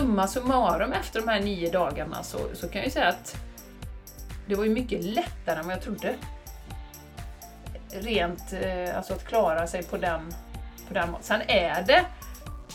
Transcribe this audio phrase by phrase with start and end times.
[0.00, 3.36] summa summarum efter de här nio dagarna så, så kan jag ju säga att
[4.46, 6.14] det var ju mycket lättare än vad jag trodde.
[7.90, 10.34] Rent, eh, alltså att klara sig på den,
[10.88, 12.04] på den Sen är det,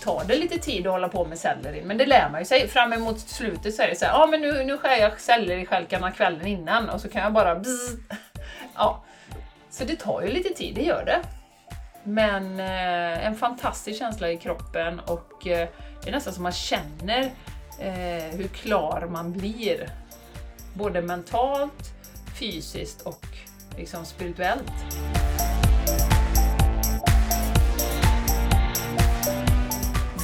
[0.04, 2.68] tar det lite tid att hålla på med selleri, men det lär man ju sig.
[2.68, 5.20] Fram emot slutet så är det så här, ja ah, men nu, nu skär jag
[5.20, 7.98] selleristjälkarna kvällen innan och så kan jag bara bzz.
[8.76, 9.04] Ja.
[9.70, 11.20] Så det tar ju lite tid, det gör det.
[12.04, 15.68] Men eh, en fantastisk känsla i kroppen och eh,
[16.04, 17.24] det är nästan som man känner
[17.80, 19.90] eh, hur klar man blir.
[20.74, 21.94] Både mentalt,
[22.40, 23.26] fysiskt och
[23.78, 24.74] liksom spirituellt.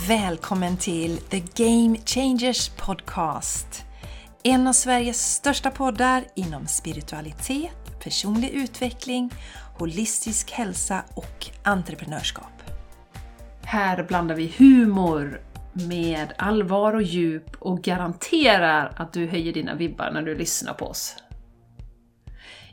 [0.07, 3.85] Välkommen till The Game Changers Podcast.
[4.43, 9.33] En av Sveriges största poddar inom spiritualitet, personlig utveckling,
[9.77, 12.63] holistisk hälsa och entreprenörskap.
[13.63, 15.41] Här blandar vi humor
[15.73, 20.85] med allvar och djup och garanterar att du höjer dina vibbar när du lyssnar på
[20.85, 21.15] oss.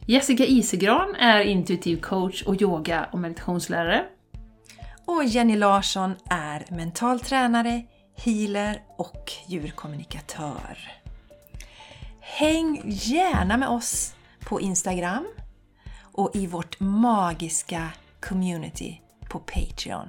[0.07, 4.05] Jessica Isegran är intuitiv coach och yoga och meditationslärare.
[5.05, 7.83] Och Jenny Larsson är mental tränare,
[8.17, 10.79] healer och djurkommunikatör.
[12.21, 15.27] Häng gärna med oss på Instagram
[16.03, 17.89] och i vårt magiska
[18.21, 19.01] community
[19.31, 20.09] på Patreon.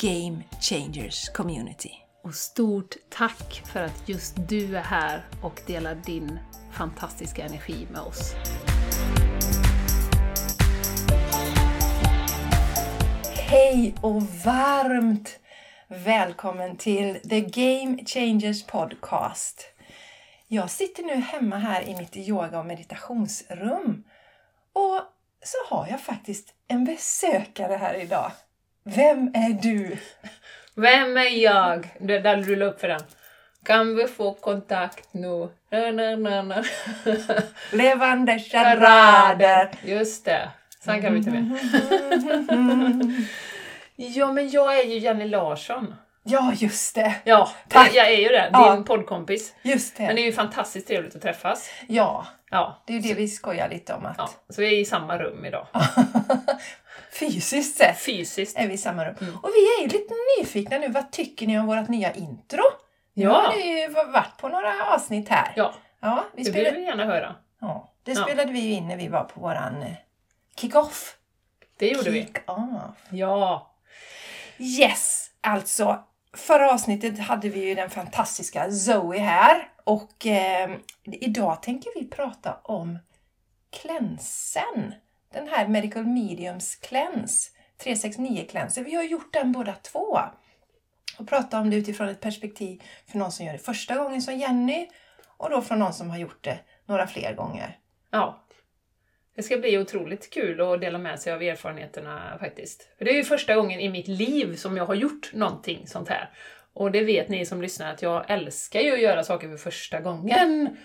[0.00, 1.90] Game Changers Community.
[2.24, 6.38] Och stort tack för att just du är här och delar din
[6.72, 8.34] fantastiska energi med oss.
[13.36, 15.38] Hej och varmt
[15.88, 19.64] välkommen till The Game Changers Podcast.
[20.48, 24.04] Jag sitter nu hemma här i mitt yoga och meditationsrum
[24.72, 25.00] och
[25.44, 28.32] så har jag faktiskt en besökare här idag.
[28.96, 29.96] Vem är du?
[30.74, 31.88] Vem är jag?
[32.00, 33.00] Det där du la upp för den.
[33.64, 35.48] Kan vi få kontakt nu?
[35.70, 36.64] Na, na, na, na.
[37.72, 39.70] Levande charader!
[39.84, 40.48] Just det.
[40.84, 41.58] Sen kan vi ta med.
[43.96, 45.94] Ja, men jag är ju Jenny Larsson.
[46.24, 47.14] Ja, just det!
[47.24, 47.90] Ja, Tack.
[47.94, 48.42] jag är ju det.
[48.44, 48.82] Din Ja.
[48.86, 49.54] poddkompis.
[49.62, 50.02] Just det!
[50.06, 51.70] Men det är ju fantastiskt trevligt att träffas.
[51.88, 54.30] Ja, Ja, det är ju det vi skojar lite om att ja.
[54.48, 55.66] Så vi är i samma rum idag.
[57.18, 58.56] fysiskt sett Fysiskt.
[58.58, 59.14] är vi i samma rum.
[59.20, 59.36] Mm.
[59.36, 60.88] Och vi är ju lite nyfikna nu.
[60.88, 62.62] Vad tycker ni om vårt nya intro?
[63.14, 63.30] Nu Ja.
[63.32, 65.52] har ni ju varit på några avsnitt här.
[65.56, 67.36] Ja, Ja, vi det vill spelade, vi gärna höra.
[67.60, 68.22] ja, det Ja.
[68.22, 69.92] spelade vi ju in när vi var på våran eh,
[70.56, 71.16] kick-off.
[71.78, 72.20] Det gjorde vi.
[72.24, 72.96] Kick-off.
[73.10, 73.74] Ja.
[74.58, 75.30] Yes!
[75.40, 76.04] Alltså,
[76.36, 79.68] förra avsnittet hade vi ju den fantastiska Zoe här.
[79.84, 80.70] Och eh,
[81.04, 82.98] idag tänker vi prata om
[83.82, 84.94] klänsen.
[85.32, 87.50] Den här Medical Mediums cleanse.
[87.78, 88.82] 369 cleanse.
[88.82, 90.18] Vi har gjort den båda två.
[91.18, 94.34] Och pratat om det utifrån ett perspektiv för någon som gör det första gången som
[94.34, 94.88] Jenny.
[95.36, 97.78] Och då från någon som har gjort det några fler gånger.
[98.10, 98.44] Ja.
[99.36, 102.88] Det ska bli otroligt kul att dela med sig av erfarenheterna faktiskt.
[102.98, 106.08] För det är ju första gången i mitt liv som jag har gjort någonting sånt
[106.08, 106.30] här.
[106.74, 110.00] Och det vet ni som lyssnar att jag älskar ju att göra saker för första
[110.00, 110.76] gången.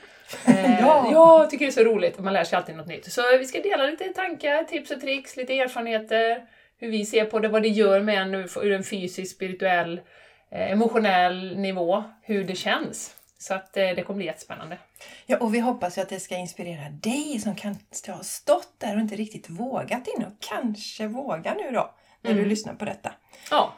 [0.45, 1.09] Eh, Ja.
[1.11, 3.11] Jag tycker det är så roligt man lär sig alltid något nytt.
[3.13, 6.45] Så vi ska dela lite tankar, tips och tricks, lite erfarenheter,
[6.77, 10.01] hur vi ser på det, vad det gör med en ur en fysisk, spirituell,
[10.51, 13.15] eh, emotionell nivå, hur det känns.
[13.37, 14.77] Så att eh, det kommer bli jättespännande.
[15.25, 18.95] Ja, och vi hoppas ju att det ska inspirera dig som kanske har stått där
[18.95, 23.11] och inte riktigt vågat in och kanske vågar nu då när du lyssnar på detta.
[23.51, 23.73] Ja.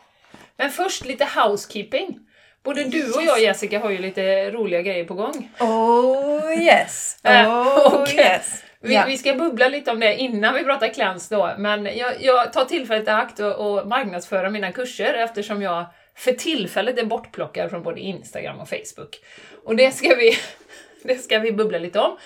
[0.58, 2.20] Men först lite housekeeping.
[2.64, 5.52] Både du och jag Jessica har ju lite roliga grejer på gång.
[5.60, 7.20] Oh yes!
[7.24, 8.64] Eh, Oh och- yes!
[8.80, 9.04] Vi, Ja.
[9.08, 12.66] vi ska bubbla lite om det innan vi pratar cleanse då, men jag, jag tar
[12.66, 17.84] tillfället i akt och, och marknadsföra mina kurser eftersom jag för tillfället är bortplockad från
[17.84, 19.20] både Instagram och Facebook.
[19.64, 20.38] Och det ska vi,
[21.04, 22.18] det ska vi bubbla lite om.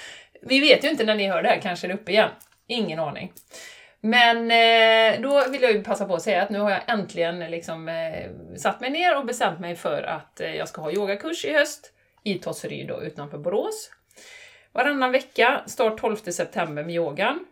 [0.42, 2.30] Vi vet ju inte när ni hör det här, kanske är det uppe igen.
[2.68, 3.32] Ingen aning.
[4.02, 7.40] Men eh, då vill jag ju passa på att säga att nu har jag äntligen
[7.40, 11.46] liksom, eh, satt mig ner och bestämt mig för att eh, jag ska ha yogakurs
[11.46, 11.94] i höst
[12.24, 13.92] i Tosseryd då, utanför Borås.
[14.72, 17.46] Varannan vecka, start 12 september med yogan.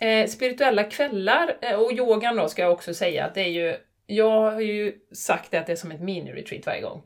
[0.00, 3.76] Eh, spirituella kvällar eh, och yogan då ska jag också säga att det är ju,
[4.06, 7.02] jag har ju sagt det att det är som ett mini-retreat varje gång.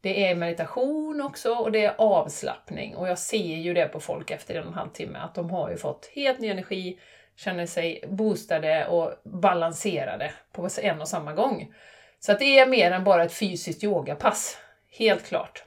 [0.00, 4.30] Det är meditation också och det är avslappning och jag ser ju det på folk
[4.30, 6.98] efter en och en halv timme att de har ju fått helt ny energi,
[7.36, 11.74] känner sig boostade och balanserade på en och samma gång.
[12.20, 14.58] Så att det är mer än bara ett fysiskt yogapass,
[14.98, 15.64] helt klart.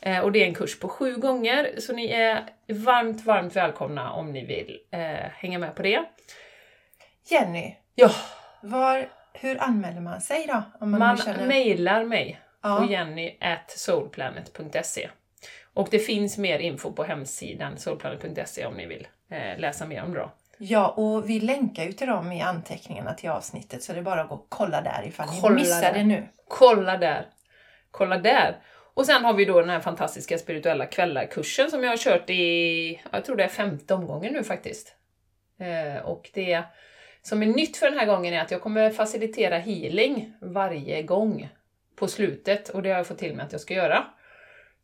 [0.00, 4.12] Eh, och det är en kurs på sju gånger, så ni är varmt, varmt välkomna
[4.12, 5.00] om ni vill eh,
[5.34, 6.04] hänga med på det.
[7.30, 8.10] Jenny, Ja,
[8.60, 10.62] var, hur anmäler man sig då?
[10.80, 11.46] Om man, man känner...
[11.46, 12.78] mejlar mig Ja.
[12.78, 15.08] och jenny at soulplanet.se.
[15.74, 20.12] Och det finns mer info på hemsidan soulplanet.se om ni vill eh, läsa mer om
[20.12, 20.18] det.
[20.18, 20.30] Då.
[20.64, 24.20] Ja, och vi länkar ju till dem i anteckningarna till avsnittet så det är bara
[24.20, 26.28] att gå och kolla där ifall Kolla ni missar det nu.
[26.48, 27.26] Kolla där!
[27.90, 28.56] Kolla där!
[28.94, 33.00] Och sen har vi då den här fantastiska spirituella kvällar-kursen som jag har kört i,
[33.12, 34.94] jag tror det är femte omgången nu faktiskt.
[35.60, 36.62] Eh, och det
[37.22, 41.48] som är nytt för den här gången är att jag kommer facilitera healing varje gång
[41.96, 44.04] på slutet och det har jag fått till mig att jag ska göra.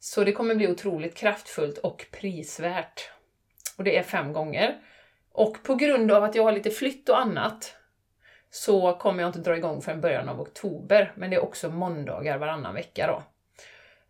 [0.01, 3.11] Så det kommer bli otroligt kraftfullt och prisvärt.
[3.77, 4.79] Och det är fem gånger.
[5.39, 7.75] Och på grund av att jag har lite flytt och annat
[8.51, 12.39] så kommer jag inte dra igång förrän början av oktober, men det är också måndagar
[12.39, 13.23] varannan vecka då.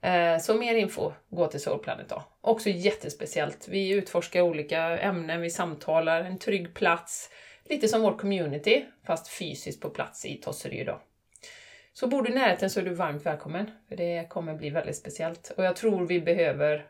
[0.09, 2.23] Eh, så mer info, gå till Soulplanet då.
[2.41, 3.69] Också jättespeciellt.
[3.69, 7.31] Vi utforskar olika ämnen, vi samtalar, en trygg plats.
[7.65, 11.01] Lite som vår community, fast fysiskt på plats i Tosseryd då.
[11.93, 14.97] Så bor du i närheten så är du varmt välkommen, för det kommer bli väldigt
[14.97, 15.53] speciellt.
[15.57, 16.87] Och jag tror vi behöver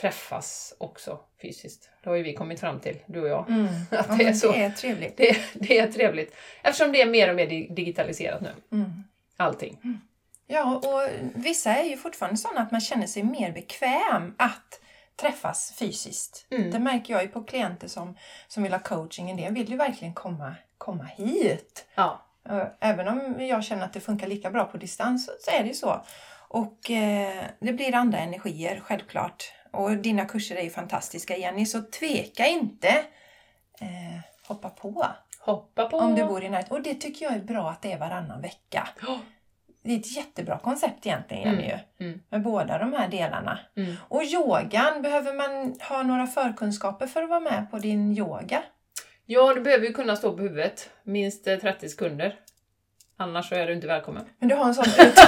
[0.00, 1.90] träffas också fysiskt.
[2.02, 3.48] Det har ju vi kommit fram till, du och jag.
[3.50, 3.66] Mm.
[3.90, 4.52] Att Ja, det är så.
[4.52, 5.16] det är trevligt.
[5.16, 6.34] Det, det är trevligt.
[6.62, 8.52] Eftersom det är mer och mer di- digitaliserat nu.
[8.72, 9.04] Mm.
[9.36, 10.00] Allting.
[10.46, 14.80] Ja, och vissa är ju fortfarande sådana att man känner sig mer bekväm att
[15.16, 16.46] träffas fysiskt.
[16.50, 16.70] Mm.
[16.70, 18.16] Det märker jag ju på klienter som,
[18.48, 19.30] som vill ha coaching.
[19.30, 21.86] En del vill ju verkligen komma, komma hit.
[21.94, 22.26] Ja.
[22.48, 25.60] Eh, Även om jag känner att det funkar lika bra på distans så- så är
[25.62, 26.04] det ju så.
[26.50, 29.52] Och eh, det blir andra energier, självklart.
[29.70, 32.88] Och dina kurser är ju fantastiska Jenny, så tveka inte.
[33.80, 35.06] Eh, hoppa på
[35.40, 35.96] Hoppa på.
[35.98, 36.76] om du bor i närheten.
[36.76, 38.88] Och det tycker jag är bra att det är varannan vecka.
[39.02, 39.18] Ja.
[39.82, 42.20] Det är ett jättebra koncept egentligen Jenny, Mm, ju, mm.
[42.28, 43.58] med båda de här delarna.
[43.76, 43.94] Mm.
[44.08, 48.62] Och yogan, behöver man ha några förkunskaper för att vara med på din yoga?
[49.26, 50.90] Ja, du behöver ju kunna stå på huvudet.
[51.02, 52.36] Minst eh, 30 sekunder.
[53.20, 54.24] Annars så är du inte välkommen.
[54.38, 55.18] Men du har en sån ut...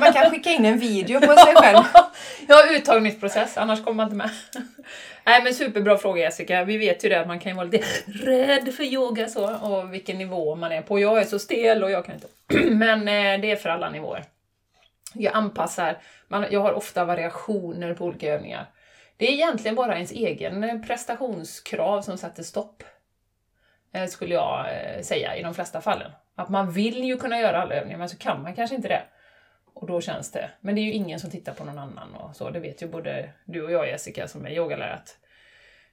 [0.00, 1.84] Man kan skicka in en video på sig själv.
[2.48, 4.30] Ja, uttagningsprocess, annars kommer man inte med.
[5.24, 6.64] Nej men superbra fråga Jessica.
[6.64, 9.94] Vi vet ju det att man kan ju vara lite rädd för yoga så, och
[9.94, 10.98] vilken nivå man är på.
[10.98, 12.26] Jag är så stel och jag kan inte.
[12.74, 14.24] Men eh, det är för alla nivåer.
[15.14, 18.70] Jag anpassar, man, jag har ofta variationer på olika övningar.
[19.16, 22.82] Det är egentligen bara ens egen eh, prestationskrav som sätter stopp.
[23.94, 24.66] Eh, skulle jag
[25.04, 26.10] säga i de flesta fallen.
[26.36, 29.02] Att man vill ju kunna göra alla övningar men så kan man kanske inte det.
[29.74, 30.50] Och då känns det.
[30.60, 32.50] Men det är ju ingen som tittar på någon annan och så.
[32.50, 35.16] Det vet ju både du och jag Jessica som är yogalärare att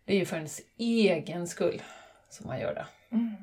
[0.06, 1.82] det är ju för ens egen skull
[2.30, 2.86] som man gör det.
[3.16, 3.36] Mm.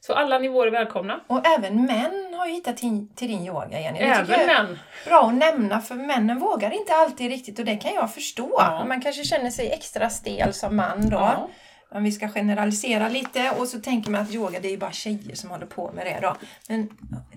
[0.00, 1.20] Så alla nivåer är välkomna.
[1.26, 3.98] Och även män har ju hittat till, till din yoga Jenny.
[3.98, 4.78] Det Även män.
[5.06, 8.54] bra att nämna för männen vågar inte alltid riktigt och det kan jag förstå.
[8.58, 8.84] Ja.
[8.88, 11.16] Man kanske känner sig extra stel som man då.
[11.16, 11.48] Ja.
[11.90, 14.92] Om vi ska generalisera lite och så tänker man att yoga det är ju bara
[14.92, 16.36] tjejer som håller på med det då.
[16.68, 16.88] Men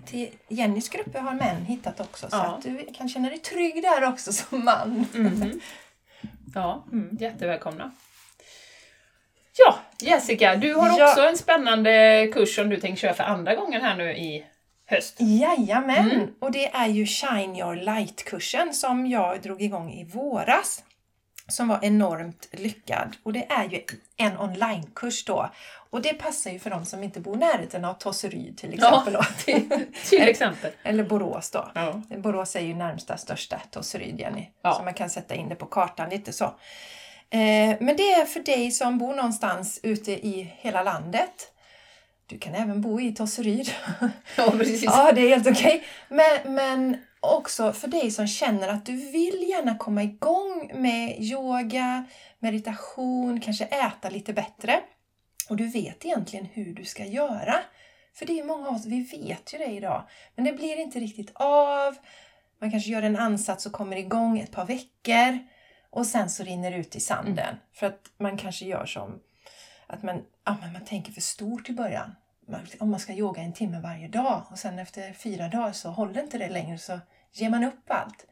[0.06, 2.44] till Jennys grupper har män hittat också så Ja.
[2.58, 5.06] att du kan känna dig trygg där också som man.
[5.14, 5.60] Mhm.
[6.56, 7.18] Ja, Mm.
[7.20, 7.92] jättevälkomna.
[9.58, 11.10] Ja, Jessica, du har Ja.
[11.10, 14.46] också en spännande kurs som du tänker köra för andra gången här nu i
[14.86, 15.16] höst.
[15.20, 16.12] Jajamän!
[16.12, 16.28] Mm.
[16.40, 20.84] Och det är ju Shine Your Light-kursen som jag drog igång i våras.
[21.50, 23.16] Som var enormt lyckad.
[23.24, 23.82] Och det är ju
[24.18, 25.50] en onlinekurs då.
[25.92, 29.14] Och det passar ju för de som inte bor i närheten av Tosseryd till exempel.
[29.14, 29.24] då.
[29.46, 30.72] till, till exempel.
[30.84, 31.72] Eller Borås då.
[31.76, 32.02] Ja.
[32.18, 34.50] Borås är ju närmsta största Tosseryd, Jenny.
[34.62, 34.74] Ja.
[34.74, 36.46] Så man kan sätta in det på kartan lite så.
[37.32, 41.54] Eh, men det är för dig som bor någonstans ute i hela landet.
[42.28, 43.72] Du kan även bo i Tosseryd.
[44.36, 44.84] ja, precis.
[44.86, 45.84] Ja, det är helt okej.
[46.10, 52.06] Men, men också för dig som känner att du vill gärna komma igång med yoga,
[52.40, 54.82] meditation, kanske äta lite bättre.
[55.50, 57.56] Och du vet egentligen hur du ska göra.
[58.14, 60.08] För det är många av oss, vi vet ju det idag.
[60.36, 61.98] Men det blir inte riktigt av.
[62.62, 65.40] Man kanske gör en ansats och kommer igång ett par veckor.
[65.90, 67.56] Och sen så rinner det ut i sanden.
[67.74, 69.20] För att man kanske gör som
[69.88, 72.16] att man, ja, men man tänker för stort i början.
[72.80, 76.22] Om man ska yoga en timme varje dag och sen efter fyra dagar så håller
[76.22, 77.00] inte det längre så
[77.32, 78.26] ger man upp allt.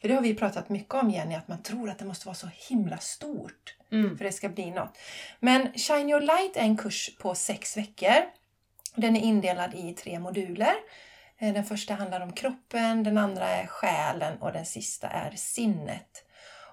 [0.00, 2.34] För det har vi pratat mycket om Jenny, att man tror att det måste vara
[2.34, 4.18] så himla stort Mm.
[4.18, 4.98] för det ska bli något.
[5.40, 8.14] Men Shine Your Light är en kurs på sex veckor.
[8.94, 10.74] Den är indelad i tre moduler.
[11.38, 16.24] Eh, Den första handlar om kroppen, den andra är själen och den sista är sinnet.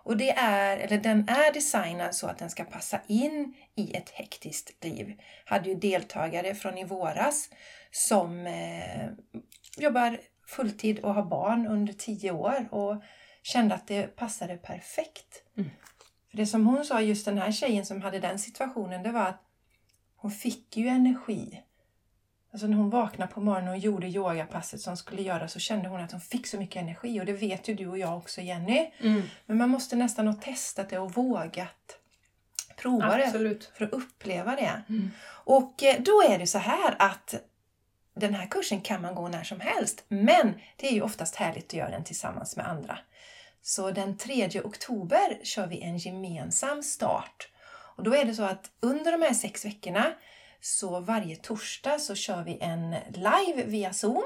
[0.08, 4.10] Och det är, eller den är designad så att den ska passa in i ett
[4.10, 5.20] hektiskt liv.
[5.46, 7.50] Hade ju deltagare från i våras
[7.92, 9.10] som eh,
[9.78, 13.04] jobbar fulltid och har barn under tio år och
[13.44, 15.44] kände att det passade perfekt.
[15.58, 15.70] Mm.
[16.30, 19.26] För det som hon sa, just den här tjejen som hade den situationen, det var
[19.26, 19.42] att
[20.16, 21.64] hon fick ju energi.
[22.58, 26.02] Alltså när hon vaknade på morgonen och gjorde yogapasset som skulle göra så kände hon
[26.02, 28.92] att hon fick så mycket energi och det vet ju du och jag också Jenny.
[29.00, 29.22] Mm.
[29.46, 31.98] Men man måste nästan ha testat det och vågat
[32.78, 33.72] prova det Absolut.
[33.74, 34.84] för att uppleva det.
[34.90, 35.12] Mm.
[35.28, 37.36] Och eh, då är det så här att
[38.16, 41.66] den här kursen kan man gå när som helst, men det är ju oftast härligt
[41.66, 43.00] att göra den tillsammans med andra.
[43.62, 47.50] Så den 3 oktober kör vi en gemensam start.
[47.96, 50.14] Och då är det så att under de här sex veckorna
[50.68, 54.24] så varje torsdag så kör vi en live via Zoom.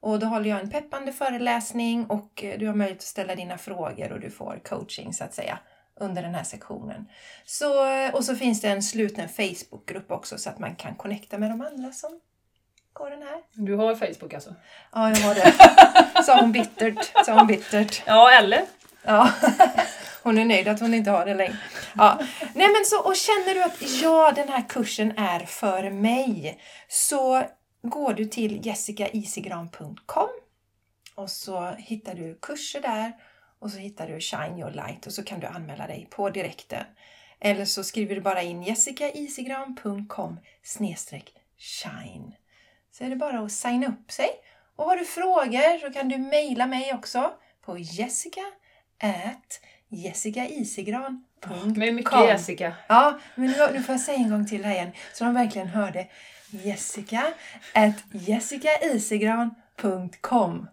[0.00, 3.58] Och då håller jag en peppande föreläsning och eh, du har möjlighet att ställa dina
[3.58, 5.58] frågor och du får coaching så att säga
[6.00, 7.08] under den här sektionen.
[7.44, 11.38] Så, eh, och så finns det en sluten Facebookgrupp också så att man kan connecta
[11.38, 12.20] med de andra som
[12.92, 13.42] går den här.
[13.52, 14.54] Du har Facebook alltså?
[14.92, 15.52] Ja, jag har det.
[16.24, 17.12] Sa hon bittert.
[17.26, 18.02] Sa hon bittert.
[18.06, 18.64] Ja, eller?
[19.02, 19.30] Ja.
[20.26, 21.56] Hon är nöjd att hon inte har det längre.
[21.96, 22.18] Ja.
[22.54, 27.42] Nej, men så, och känner du att ja, den här kursen är för mig så
[27.82, 30.28] går du till jessicaisigran.com
[31.14, 33.12] och så hittar du kurser där
[33.58, 36.84] och så hittar du Shine Your Light och så kan du anmäla dig på direkten.
[37.40, 40.38] Eller så skriver du bara in jessicaisigran.com
[41.58, 42.32] shine.
[42.92, 44.28] Så är det bara att signa upp sig.
[44.76, 48.42] Och har du frågor så kan du mejla mig också på jessica
[48.98, 52.26] at jessicaisigran.com Med mycket Kom.
[52.26, 52.72] Jessica.
[52.88, 55.68] Ja, men nu, nu får jag säga en gång till här igen så de verkligen
[55.68, 56.06] hörde.
[56.50, 57.32] Jessica
[57.74, 60.68] at jessicaisigran.com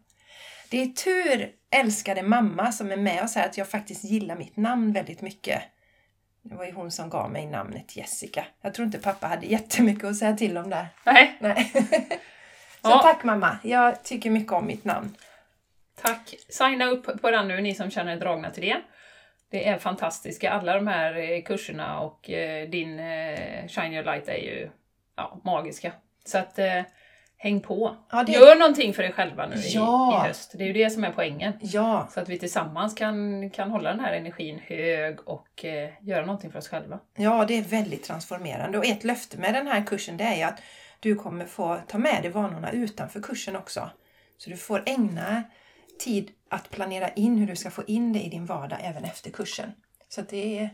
[0.70, 4.58] Det är tur, älskade mamma, som är med oss här att jag faktiskt gillar mitt
[4.58, 5.62] namn väldigt mycket.
[6.42, 8.46] Det var ju hon som gav mig namnet Jessica.
[8.62, 10.88] Jag tror inte pappa hade jättemycket att säga till om där.
[11.06, 11.72] Nej, Nej.
[12.82, 13.00] Så Ja.
[13.04, 13.58] tack mamma.
[13.64, 15.16] Jag tycker mycket om mitt namn.
[16.02, 16.36] tack.
[16.50, 18.82] Signa upp på den nu, ni som känner er dragna till det.
[19.54, 24.28] Det är fantastiska, alla de här eh, kurserna och eh, din eh, Shine Your Light
[24.28, 24.70] är ju
[25.16, 25.92] ja, magiska.
[26.26, 26.60] Så att
[27.38, 27.96] häng på.
[28.12, 30.24] Ja, det- Gör någonting för er själva nu i, Ja.
[30.26, 30.52] i höst.
[30.58, 31.54] Det är ju det som är poängen.
[31.62, 36.26] Ja, Så att vi tillsammans kan, kan hålla den här energin hög och eh, göra
[36.26, 37.00] någonting för oss själva.
[37.16, 38.78] ja, det är väldigt transformerande.
[38.78, 40.62] Och ett löfte med den här kursen det är ju att
[41.00, 43.90] du kommer få ta med dig vanorna utanför kursen också.
[44.38, 45.44] Så du får ägna
[46.00, 49.30] tid att planera in hur du ska få in det i din vardag även efter
[49.30, 49.72] kursen.
[50.10, 50.70] Så det är,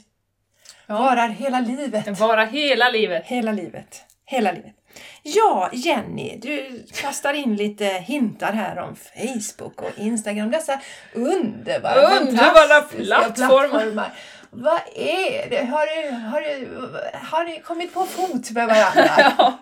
[0.87, 0.97] Ja.
[0.97, 2.19] varar hela livet.
[2.19, 3.23] Vara hela livet.
[3.25, 4.01] Hela livet.
[4.25, 4.75] Hela livet.
[5.23, 10.51] Ja, Jenny, du kastar in lite hintar här om Facebook och Instagram.
[10.51, 10.79] Dessa
[11.13, 14.13] underbara, Underbara fantastiska plattformar.
[14.49, 15.65] Vad är det?
[15.65, 16.89] Har du, har, du,
[17.27, 19.33] har du kommit på fot med varandra?
[19.37, 19.57] Ja,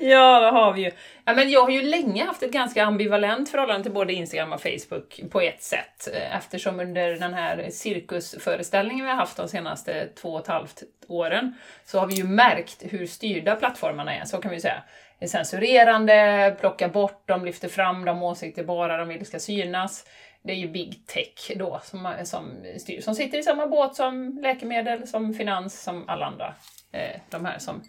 [0.00, 0.90] ja, det har vi ju.
[1.24, 4.62] Ja, men jag har ju länge haft ett ganska ambivalent förhållande till både Instagram och
[4.62, 6.08] Facebook på ett sätt.
[6.14, 10.82] Eh, eftersom under den här cirkusföreställningen vi har haft de senaste två och ett halvt
[11.08, 11.54] åren
[11.84, 14.82] så har vi ju märkt hur styrda plattformarna är, så kan vi ju säga.
[15.18, 20.06] Det är censurerande, plockar bort de lyfter fram de åsikter bara de vill ska synas.
[20.42, 24.38] Det är ju big tech då som, som styr, som sitter i samma båt som
[24.42, 26.54] läkemedel, som finans, som alla andra.
[26.92, 27.82] Eh, de här som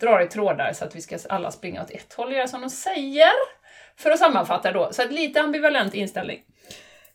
[0.00, 2.60] drar i trådar så att vi ska alla springa åt ett håll och göra som
[2.60, 3.30] de säger.
[3.96, 6.42] För att sammanfatta då, så att lite ambivalent inställning.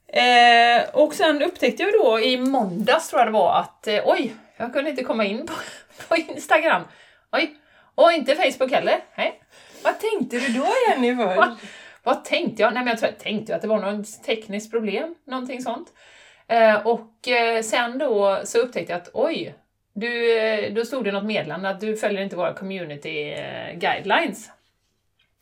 [0.07, 4.35] Eh, och sen upptäckte jag då i måndags tror jag det var att eh, oj,
[4.57, 5.53] jag kunde inte komma in på,
[6.07, 6.81] på Instagram.
[7.31, 7.55] Oj,
[7.95, 8.99] och inte Facebook heller.
[9.15, 9.41] Nej.
[9.83, 11.13] Vad tänkte du då Jenny?
[11.35, 11.57] Va?
[12.03, 12.73] Vad tänkte jag?
[12.73, 15.87] Nej men jag tror jag tänkte att det var något tekniskt problem, någonting sånt.
[16.47, 19.55] Eh, och eh, sen då så upptäckte jag att oj,
[19.95, 24.51] du, eh, då stod det något meddelande att du följer inte våra community eh, guidelines.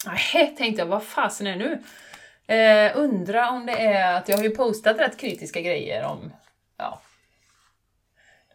[0.05, 1.83] Nej, tänkte jag, vad fasen är det nu?
[2.55, 6.33] Eh, undra om det är att jag har ju postat rätt kritiska grejer om
[6.77, 7.01] ja,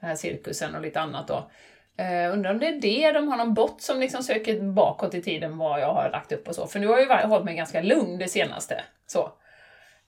[0.00, 1.50] den här cirkusen och lite annat då.
[2.00, 5.22] Uh, undrar om det är det, de har någon bot som liksom söker bakåt i
[5.22, 6.66] tiden vad jag har lagt upp och så.
[6.66, 8.84] För nu har jag ju hållit mig ganska lugn det senaste.
[9.06, 9.32] Så.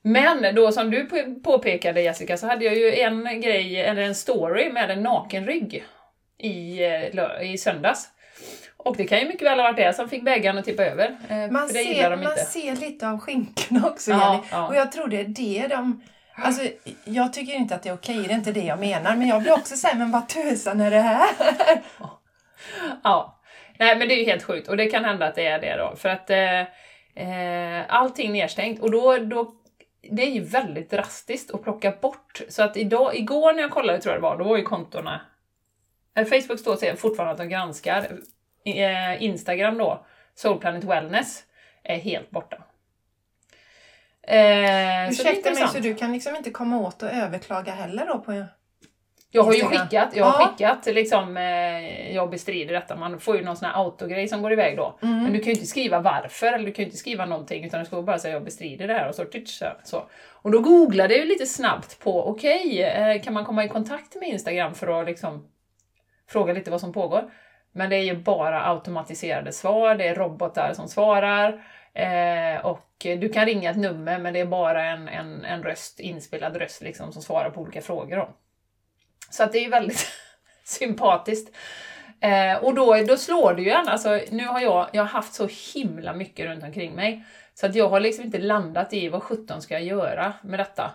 [0.03, 4.15] Men då som du på- påpekade Jessica så hade jag ju en grej, eller en
[4.15, 5.85] story med en naken rygg
[6.39, 8.09] i, eh, i söndags.
[8.77, 11.17] Och det kan ju mycket väl ha varit det som fick bägaren att tippa över.
[11.29, 14.47] eh, Man, ser, man ser lite av skinkorna också Ja, Jenny.
[14.51, 14.69] ja.
[14.69, 16.03] Och jag tror det är det de...
[16.35, 16.63] Alltså,
[17.05, 19.17] jag tycker inte att det är okej, det är inte det jag menar.
[19.17, 21.29] Men jag blir också såhär, men vad tusan är det här?
[23.05, 23.41] Ja.
[23.79, 25.77] Nej men det är ju helt sjukt och det kan hända att det är det
[25.77, 25.97] då.
[25.97, 26.61] För att eh,
[27.29, 29.53] eh, allting nedstängt och då, då
[30.03, 32.43] det är ju väldigt drastiskt att plocka bort.
[32.49, 35.21] Så att idag, igår när jag kollade tror jag det var, då var ju kontona...
[36.17, 38.19] eh, Facebook står och säger fortfarande att de granskar.
[38.65, 41.45] Eh, Instagram då, Soul Planet Wellness,
[41.83, 42.57] är helt borta.
[44.23, 45.73] Eh, så Ursäkta mig, intressant.
[45.73, 48.19] så du kan liksom inte komma åt och överklaga heller då?
[48.19, 48.45] På...
[49.33, 50.49] Jag har ju skickat, jag har Ja.
[50.49, 54.53] skickat liksom, eh, jag bestrider detta, man får ju någon sån här autogrej som går
[54.53, 54.99] iväg då.
[55.03, 55.23] Mm.
[55.23, 57.81] Men du kan ju inte skriva varför, eller du kan ju inte skriva någonting, utan
[57.81, 60.03] du ska bara säga jag bestrider det här och så, titsch, så, så.
[60.43, 64.15] Och då googlade jag ju lite snabbt på, okej, eh, kan man komma i kontakt
[64.17, 65.49] med Instagram för att liksom
[66.29, 67.31] fråga lite vad som pågår?
[67.73, 73.29] Men det är ju bara automatiserade svar, det är robotar som svarar, eh, och du
[73.29, 77.13] kan ringa ett nummer men det är bara en, en, en röst, inspelad röst liksom,
[77.13, 78.17] som svarar på olika frågor.
[78.17, 78.29] Då.
[79.31, 80.09] Så att det är ju väldigt
[80.65, 81.57] sympatiskt.
[82.21, 85.35] Eh, och då, då slår det ju en, alltså nu har jag, jag har haft
[85.35, 87.25] så himla mycket runt omkring mig.
[87.55, 90.91] Så att jag har liksom inte landat i vad sjutton ska jag göra med detta.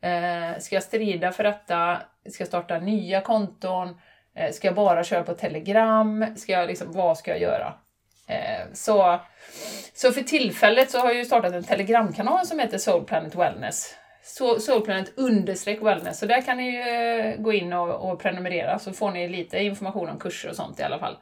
[0.00, 1.98] Eh, ska jag strida för detta?
[2.30, 4.00] Ska jag starta nya konton?
[4.34, 6.26] Eh, ska jag bara köra på Telegram?
[6.36, 7.74] Ska jag liksom, vad ska jag göra?
[8.28, 9.20] Eh, så,
[9.94, 13.94] så för tillfället så har jag ju startat en Telegramkanal som heter Soul Planet Wellness
[14.58, 19.10] soulplanet understreck wellness, så där kan ni ju gå in och, och prenumerera så får
[19.10, 21.16] ni lite information om kurser och sånt i alla fall.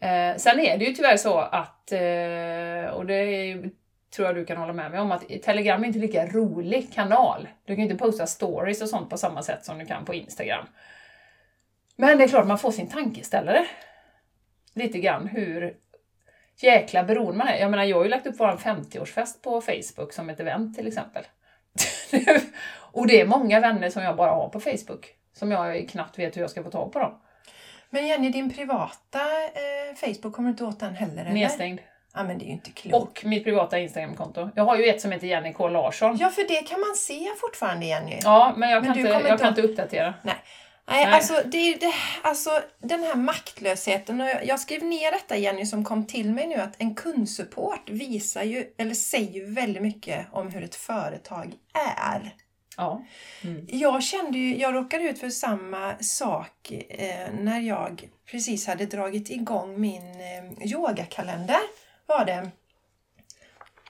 [0.00, 3.70] Eh, sen är det ju tyvärr så att, eh, och det är,
[4.16, 7.48] tror jag du kan hålla med mig om, att Telegram är inte lika rolig kanal.
[7.64, 10.14] Du kan ju inte posta stories och sånt på samma sätt som du kan på
[10.14, 10.66] Instagram.
[11.96, 13.66] Men det är klart man får sin tankeställare.
[14.74, 15.76] Lite grann hur
[16.56, 17.60] jäkla beroende man är.
[17.60, 20.86] Jag menar, jag har ju lagt upp vår 50-årsfest på Facebook som ett event till
[20.86, 21.24] exempel.
[22.92, 25.06] och det är många vänner som jag bara har på Facebook.
[25.38, 27.12] Som jag knappt vet hur jag ska få tag på dem.
[27.90, 31.22] Men Jenny, din privata eh, Facebook, kommer du inte åt den heller?
[31.22, 31.32] Eller?
[31.32, 31.80] Nedstängd.
[32.14, 32.96] Ja, men det är ju inte klokt.
[32.96, 34.50] Och mitt privata Instagramkonto.
[34.54, 36.16] Jag har ju ett som heter Jenny K Larsson.
[36.16, 38.18] Ja, för det kan man se fortfarande, Jenny.
[38.22, 40.14] Ja, men jag Men kan, inte, jag inte kan inte uppdatera.
[40.22, 40.34] Nej.
[40.88, 41.14] Nej, Nej.
[41.14, 44.20] Alltså, det det, alltså den här maktlösheten.
[44.20, 48.42] Och jag- skrev ner detta Jenny som kom till mig nu att en kundsupport visar
[48.42, 51.54] ju, eller säger ju väldigt mycket om hur ett företag
[51.96, 52.34] är.
[52.76, 53.04] Ja.
[53.68, 59.30] Jag kände ju, jag råkade ut för samma sak eh, när jag precis hade dragit
[59.30, 61.60] igång min eh, yogakalender.
[62.06, 62.50] Var det,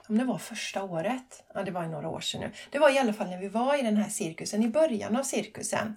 [0.07, 2.51] om det var första året, ja det var ju några år sedan nu.
[2.69, 5.23] Det var i alla fall när vi var i den här cirkusen, i början av
[5.23, 5.95] cirkusen.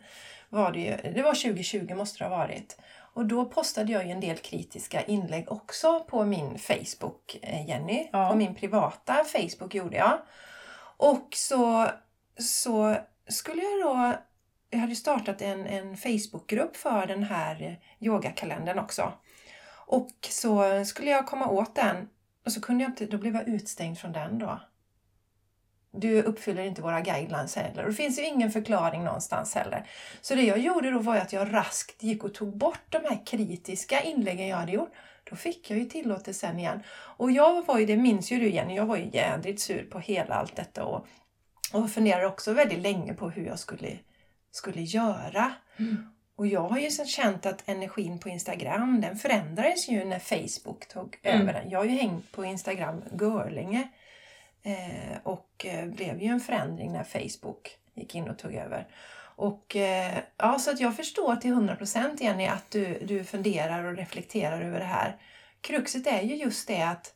[0.49, 2.79] Var det, ju, det var 2020 måste det ha varit.
[3.17, 8.09] Och då postade jag ju en del kritiska inlägg också på min Facebook, eh, Jenny.
[8.13, 8.29] Ja.
[8.31, 10.19] På min privata Facebook gjorde jag.
[10.97, 11.89] Och så,
[12.39, 12.97] så
[13.29, 14.15] skulle jag då...
[14.71, 19.13] Jag hade startat en, en Facebookgrupp för den här yogakalendern också.
[19.87, 22.09] Och så skulle jag komma åt den
[22.45, 24.61] och så kunde jag inte, då blev jag utstängd från den då.
[25.91, 27.83] Du uppfyller inte våra guidelines heller.
[27.83, 29.87] Och det finns ju ingen förklaring någonstans heller.
[30.21, 33.27] Så det jag gjorde då var att jag raskt gick och tog bort de här
[33.27, 34.93] kritiska inläggen jag hade gjort.
[35.31, 36.83] Då fick jag ju tillåtelsen igen.
[36.93, 39.99] Och jag var ju, det minns ju du Jenny, jag var ju jädrigt sur på
[39.99, 41.07] hela allt detta och,
[41.73, 43.99] och funderade också väldigt länge på hur jag skulle,
[44.51, 45.53] skulle göra.
[46.37, 51.17] Och jag har ju känt att energin på Instagram, den förändrades ju när Facebook tog
[51.23, 51.41] Mm.
[51.41, 51.71] över den.
[51.71, 53.89] Jag har ju hängt på Instagram görlänge.
[54.67, 58.87] Eh, och eh, blev ju en förändring när Facebook gick in och tog över.
[59.37, 63.97] Och eh, ja, så att jag förstår till 100% Jenny att du, du funderar och
[63.97, 65.17] reflekterar över det här.
[65.61, 67.13] Kruxet är ju just det att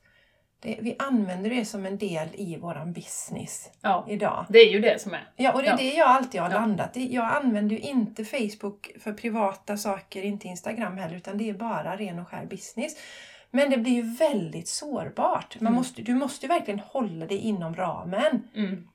[0.63, 4.47] det, vi använder det som en del i våran business ja, idag.
[4.49, 5.29] det är ju det som är.
[5.37, 5.77] Ja, och det är Ja.
[5.77, 6.55] det jag alltid har Ja.
[6.57, 7.15] landat i.
[7.15, 11.97] Jag använder ju inte Facebook för privata saker, inte Instagram heller, utan det är bara
[11.97, 12.97] ren och skär business.
[13.51, 15.55] Men det blir ju väldigt sårbart.
[15.61, 15.75] Man Mm.
[15.75, 18.49] måste, du måste ju verkligen hålla dig inom ramen.
[18.55, 18.89] Mm.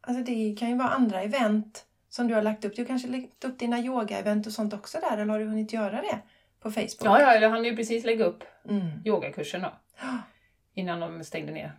[0.00, 2.76] Alltså det kan ju vara andra event som du har lagt upp.
[2.76, 6.00] Du kanske lagt upp dina yoga-event och sånt också där, eller har du hunnit göra
[6.02, 6.18] det
[6.60, 6.90] på Facebook?
[7.04, 8.88] Ja, ja, jag hann ju precis lägga upp Mm.
[9.04, 9.72] yogakursen då.
[10.74, 11.72] Innan de stängde ner.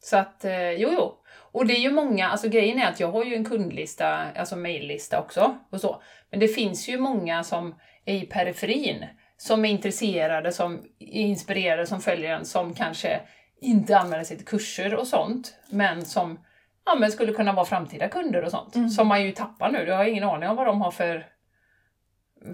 [0.00, 1.18] Så att, eh, jo, jo.
[1.34, 4.56] Och det är ju många, alltså grejen är att jag har ju en kundlista, alltså
[4.56, 6.02] maillista också och så.
[6.30, 9.04] Men det finns ju många som är i periferin,
[9.42, 13.20] som är intresserade, som är inspirerade, som följer en, som kanske
[13.60, 16.38] inte använder sig till kurser och sånt, men som
[16.84, 18.74] ja, men skulle kunna vara framtida kunder och sånt.
[18.74, 18.90] Mm.
[18.90, 19.84] Som man ju tappar nu.
[19.86, 21.26] Du har ingen aning om vad de har för,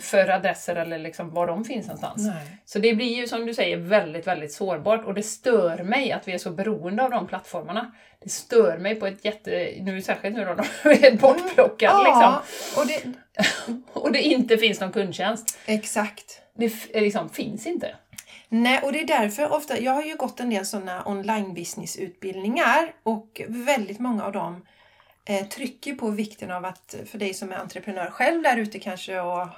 [0.01, 2.27] för adresser eller liksom var de finns någonstans.
[2.27, 2.46] Nej.
[2.64, 6.29] Så det blir ju som du säger väldigt, väldigt sårbart och det stör mig att
[6.29, 7.92] vi är så beroende av de plattformarna.
[8.20, 9.74] Det stör mig på ett jätte...
[9.81, 12.22] Nu särskilt nu då, de är bortplockade liksom.
[12.22, 12.42] Ja,
[12.77, 13.12] och det,
[13.92, 15.59] Och det inte finns någon kundtjänst.
[15.66, 16.42] exakt.
[16.59, 17.97] Det liksom finns inte.
[18.49, 21.97] Nej, och det är därför ofta, jag har ju gått en del sådana online business
[21.97, 24.66] utbildningar och väldigt många av dem
[25.25, 29.21] eh, trycker på vikten av att för dig som är entreprenör själv där ute kanske
[29.21, 29.49] och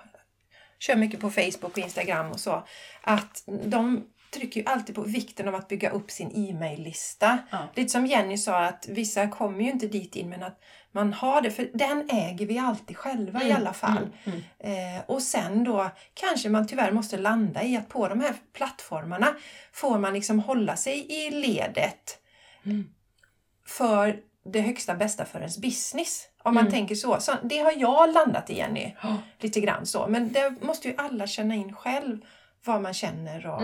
[0.78, 2.66] kör mycket på Facebook och Instagram och så,
[3.02, 7.38] att de trycker ju alltid på vikten av att bygga upp sin e-maillista.
[7.50, 7.68] Ja.
[7.74, 10.60] Lite som Jenny sa att vissa kommer ju inte dit in men att
[10.92, 14.08] man har det, för den äger vi alltid själva i alla fall.
[14.24, 14.96] Mm, mm.
[14.96, 19.34] Eh, och sen då kanske man tyvärr måste landa i att på de här plattformarna
[19.72, 22.18] får man liksom hålla sig i ledet
[22.64, 22.88] Mm.
[23.66, 26.26] för det högsta bästa för ens business.
[26.42, 26.72] Om man Mm.
[26.72, 27.20] tänker så.
[27.20, 27.32] så.
[27.42, 29.16] Det har jag landat i Jenny, Ja.
[29.38, 30.06] lite grann så.
[30.08, 32.18] Men det måste ju alla känna in själv
[32.64, 33.62] vad man känner och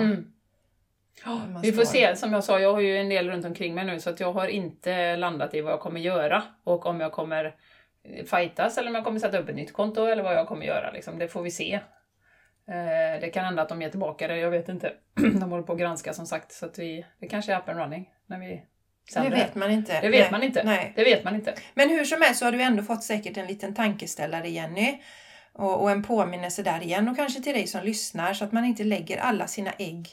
[1.24, 3.85] Man Vi får se, som jag sa, jag har ju en del runt omkring mig
[3.85, 7.12] nu så att jag har inte landat i vad jag kommer göra och om jag
[7.12, 7.44] kommer
[8.05, 10.66] eh, fightas eller om jag kommer sätta upp ett nytt konto eller vad jag kommer
[10.66, 10.90] göra.
[10.90, 11.18] Liksom.
[11.18, 11.74] Det får vi se.
[12.68, 14.92] Eh, Det kan hända att de ger tillbaka det, jag vet inte.
[15.14, 17.79] De håller på att granska som sagt så att vi, det kanske är up and
[17.79, 18.62] running när vi
[19.07, 20.00] Det sänder vet man inte.
[20.00, 20.31] Det vet Nej.
[20.31, 20.62] man inte.
[20.64, 20.92] Nej.
[20.96, 21.55] Det vet man inte.
[21.74, 25.02] Men hur som helst så har du ändå fått säkert en liten tankeställare Jenny.
[25.52, 28.64] Och, och en påminnelse där igen och kanske till dig som lyssnar så att man
[28.64, 30.09] inte lägger alla sina ägg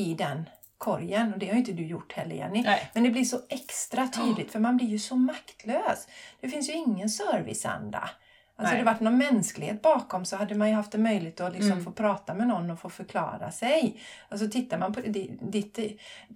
[0.00, 1.32] i den korgen.
[1.32, 2.62] Och det har inte du gjort heller Jenny.
[2.62, 2.90] Nej.
[2.94, 6.08] Men det blir så extra tydligt för man blir ju så maktlös.
[6.40, 8.10] Det finns ju ingen serviceanda.
[8.56, 8.78] Alltså Nej.
[8.78, 11.84] det varit någon mänsklighet bakom så hade man ju haft en möjlighet att liksom Mm.
[11.84, 14.00] få prata med någon och få förklara sig.
[14.28, 15.78] Alltså tittar man på di- ditt...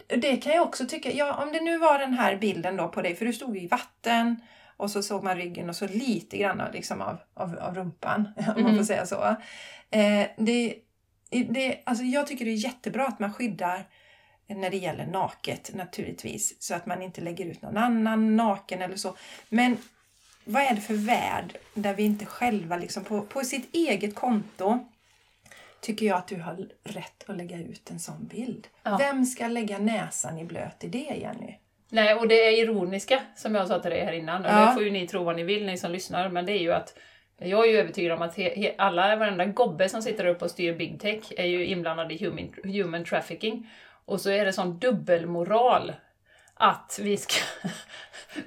[0.07, 3.03] Det kan jag också tycka, ja om det nu var den här bilden då på
[3.03, 4.37] dig, för du stod ju i vatten
[4.77, 8.63] och så såg man ryggen och så lite grann liksom av, av, av rumpan, om
[8.63, 8.77] man Mhm.
[8.77, 9.23] får säga så.
[9.91, 10.75] Eh, det,
[11.43, 13.85] det, alltså jag tycker det är jättebra att man skyddar
[14.47, 18.97] när det gäller naket naturligtvis, så att man inte lägger ut någon annan naken eller
[18.97, 19.17] så.
[19.49, 19.77] Men
[20.45, 24.89] vad är det för värld där vi inte själva liksom på, på sitt eget konto
[25.81, 28.67] tycker jag att du har rätt att lägga ut en sån bild.
[28.83, 28.97] Ja.
[28.97, 31.55] Vem ska lägga näsan i blöt i det Jenny?
[31.89, 34.45] Nej, och det är ironiska som jag sa till dig här innan.
[34.45, 34.67] Och Ja.
[34.67, 36.29] det får ju ni tro vad ni vill, ni som lyssnar.
[36.29, 36.99] Men det är ju att
[37.39, 38.39] jag är ju övertygad om att
[38.79, 42.55] alla, varenda gobbe som sitter upp och styr big tech är ju inblandad i human,
[42.65, 43.71] human trafficking.
[44.05, 45.93] Och så är det sån dubbelmoral
[46.55, 47.35] att vi ska,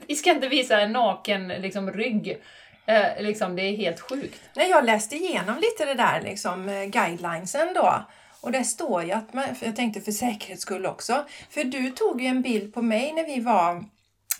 [0.08, 2.42] vi ska inte visa en naken liksom, rygg.
[2.86, 4.42] Eh, liksom, det är helt sjukt.
[4.54, 8.04] När jag läste igenom lite det där liksom, eh, guidelinesen då.
[8.42, 11.26] Och det står ju att man, för jag tänkte för säkerhets skull också.
[11.50, 13.84] För du tog ju en bild på mig när vi var,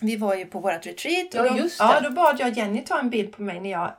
[0.00, 1.34] vi var ju på vårt retreat.
[1.34, 1.68] Och Ja, då.
[1.78, 3.92] Ja, då bad jag Jenny ta en bild på mig när jag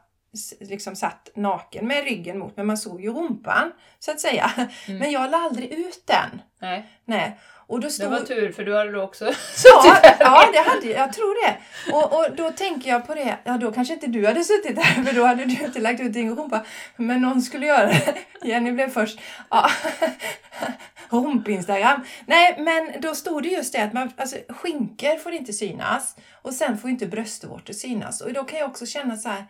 [0.60, 4.52] liksom satt naken med ryggen mot, men man såg ju rumpan så att säga.
[4.88, 5.00] Mm.
[5.00, 6.42] Men jag la aldrig ut den.
[6.60, 7.39] Nej, Nej.
[7.70, 9.26] Och då det stod, var tur för du hade då också
[9.63, 11.58] Ja, ja det hade, jag tror det.
[11.94, 15.04] Och, och då tänker jag på det, ja då kanske inte du hade suttit där
[15.04, 16.65] för då hade du inte lagt ut din rumpa.
[16.96, 18.15] Men någon skulle göra det.
[18.48, 19.20] Jenny blev först.
[19.50, 19.70] Ja.
[21.10, 22.06] Rump-instagram.
[22.26, 26.54] Nej men då stod det just det att man, alltså, skinkor får inte synas och
[26.54, 28.22] sen får inte bröstvårtor synas.
[28.22, 29.46] Och då kan jag också känna så här,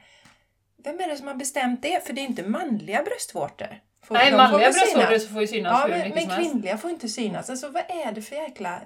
[0.84, 2.06] vem är det som har bestämt det?
[2.08, 3.80] För det är inte manliga bröstvårtor.
[4.04, 6.52] Får- Nej, manliga bröstvårtor får ju synas Ja, hur men, mycket men som helst.
[6.52, 7.50] kvinnliga får inte synas.
[7.50, 8.82] Alltså vad är det för jäkla...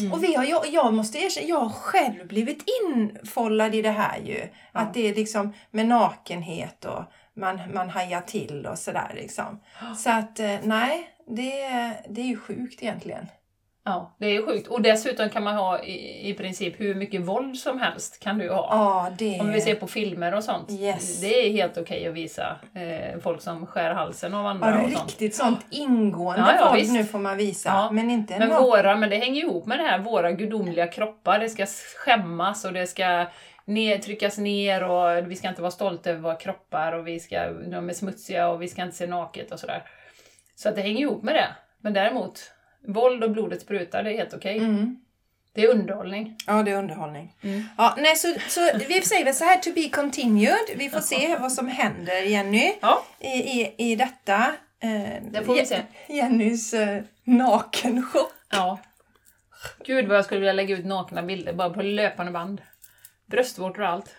[0.00, 0.12] Mm.
[0.12, 4.18] Och vi har, jag, jag måste erkänna, jag har själv blivit infollad i det här
[4.18, 4.48] ju.
[4.72, 7.02] Att det är liksom med nakenhet och
[7.34, 9.60] man, man hajar till och sådär liksom.
[9.96, 11.68] Så att eh, nej, det,
[12.08, 13.26] det är ju sjukt egentligen.
[13.88, 14.68] Ja, det är sjukt.
[14.68, 18.50] Och dessutom kan man ha i, i princip hur mycket våld som helst kan du
[18.50, 18.68] ha.
[18.70, 19.40] Ja, det...
[19.40, 20.70] Om vi ser på filmer och sånt.
[20.70, 21.20] Yes.
[21.20, 24.90] Det är helt okej att visa eh, folk som skär halsen av andra Ja, och
[24.92, 25.04] sånt.
[25.10, 26.92] riktigt sånt ingående Ja, ja, våld visst.
[26.92, 27.68] nu får man visa.
[27.68, 31.38] Ja, Men inte Men våra, men det hänger ihop med det här, våra gudomliga kroppar.
[31.38, 33.26] Det ska skämmas och det ska
[33.64, 37.50] ner, tryckas ner och vi ska inte vara stolta över våra kroppar och vi ska,
[37.50, 39.82] de är smutsiga och vi ska inte se naket och sådär.
[40.56, 41.48] Så att det hänger ihop med det.
[41.80, 44.58] Men däremot, våld och blodet sprutar, det är helt okej.
[44.58, 44.96] Mm.
[45.52, 46.36] Det är underhållning.
[46.46, 47.34] Ja, det är underhållning.
[47.42, 47.62] Mm.
[47.78, 50.76] Ja, nej, så, så vi säger väl så här, to be continued.
[50.76, 54.54] Vi får se vad som händer, Jenny, Ja, i, i, i detta.
[54.80, 55.82] Eh, det får vi se.
[56.08, 58.32] Jennys eh, nakenchock.
[58.50, 58.78] Ja.
[59.84, 62.60] Gud vad jag skulle vilja lägga ut nakna bilder bara på löpande band.
[63.26, 64.14] Bröstvårtor och allt.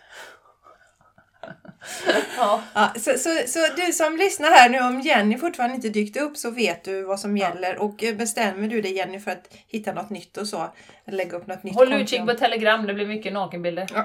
[2.37, 2.61] ja.
[2.73, 6.37] Ja, så, så, så du som lyssnar här nu, om Jenny fortfarande inte dykt upp
[6.37, 7.49] så vet du vad som Ja.
[7.49, 7.77] gäller.
[7.77, 10.73] Och eh, bestämmer du dig Jenny för att hitta något nytt och så,
[11.11, 13.87] lägga upp något nytt Håll utkik på Telegram, det blir mycket nakenbilder.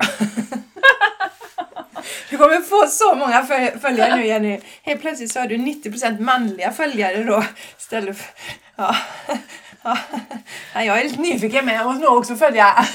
[2.30, 4.60] Du kommer få så många föl- följare nu Jenny.
[4.82, 7.44] Helt plötsligt så har du 90% manliga följare då.
[7.78, 8.26] Istället för...
[8.76, 8.96] Ja.
[9.84, 9.98] Ja.
[10.74, 12.74] Ja, jag är lite nyfiken men jag måste nog också följa.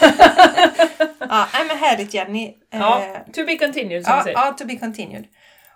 [1.30, 2.54] Ja, men härligt Jenny.
[2.70, 4.38] Ja, Eh, to be continued som ja, säger.
[4.38, 5.26] ja, to be continued.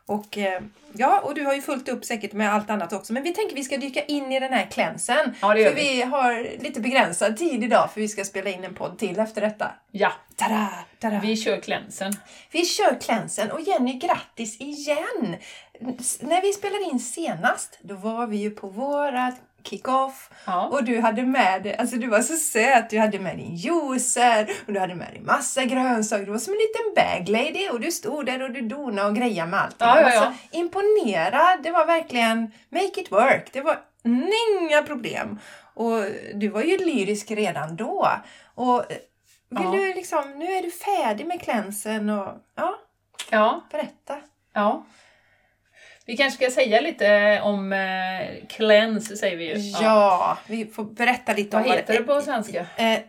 [0.05, 0.61] Och, eh,
[0.93, 3.13] ja, och du har ju fullt upp säkert med allt annat också.
[3.13, 5.35] Men vi tänker vi ska dyka in i den här klänsen.
[5.41, 5.81] Ja, det gör för vi.
[5.95, 9.41] vi har lite begränsad tid idag för vi ska spela in en podd till efter
[9.41, 9.71] detta.
[9.91, 10.67] Ja, Tada,
[10.99, 11.19] tada.
[11.23, 12.13] vi kör klänsen.
[12.51, 15.35] Vi kör klänsen och Jenny, grattis igen!
[15.99, 20.29] S- När vi spelade in senast, då var vi ju på vårat kick-off.
[20.45, 20.67] Ja.
[20.67, 24.49] Och du hade med dig, alltså du var så söt, du hade med din juicer
[24.67, 26.25] och du hade med dig massa grönsaker.
[26.25, 29.15] Du var som en liten bag lady och du stod där och du donade och
[29.15, 29.77] grejade med allting.
[29.87, 31.63] Ja, ja, så imponerad.
[31.63, 33.49] Det var verkligen make it work.
[33.53, 33.79] Det var
[34.61, 35.39] inga problem.
[35.73, 36.03] Och
[36.35, 38.09] du var ju lyrisk redan då.
[38.55, 38.83] Och
[39.49, 39.71] vill Ja.
[39.71, 42.75] du liksom, nu är du färdig med klänsen och ja,
[43.29, 44.17] Ja, berätta.
[44.53, 44.85] ja.
[46.05, 49.55] Vi kanske ska säga lite om eh, cleanse, säger vi ju.
[49.81, 52.65] Ja, vi får berätta lite Vad om heter det på svenska?
[52.77, 52.99] Eh,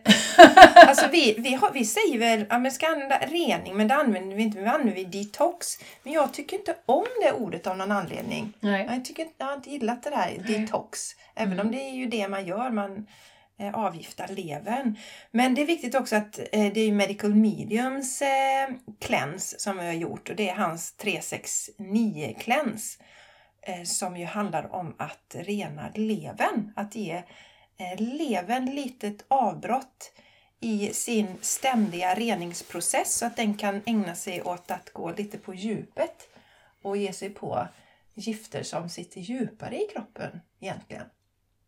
[0.75, 4.35] alltså vi, vi, har, vi säger väl att man ska använda rening, men det använder
[4.35, 4.59] vi inte.
[4.59, 5.67] Vi använder detox.
[6.03, 8.53] Men jag tycker inte om det ordet av någon anledning.
[8.59, 8.87] Nej.
[8.91, 10.99] Jag, tycker, jag har inte gillat det där detox.
[11.35, 11.65] Även Mm.
[11.65, 12.69] om det är ju det man gör.
[12.69, 13.07] Man
[13.59, 14.97] Eh, avgifta levern.
[15.31, 19.85] Men det är viktigt också att eh, det är Medical Mediums kläns cleanse som vi
[19.85, 20.29] har gjort.
[20.29, 22.99] Och det är hans 369 kläns
[23.85, 26.73] som ju handlar om att rena levern.
[26.75, 27.23] Att ge
[27.97, 30.13] levern litet avbrott
[30.63, 35.53] i sin ständiga reningsprocess så att den kan ägna sig åt att gå lite på
[35.53, 36.29] djupet
[36.81, 37.67] och ge sig på
[38.13, 41.05] gifter som sitter djupare i kroppen egentligen.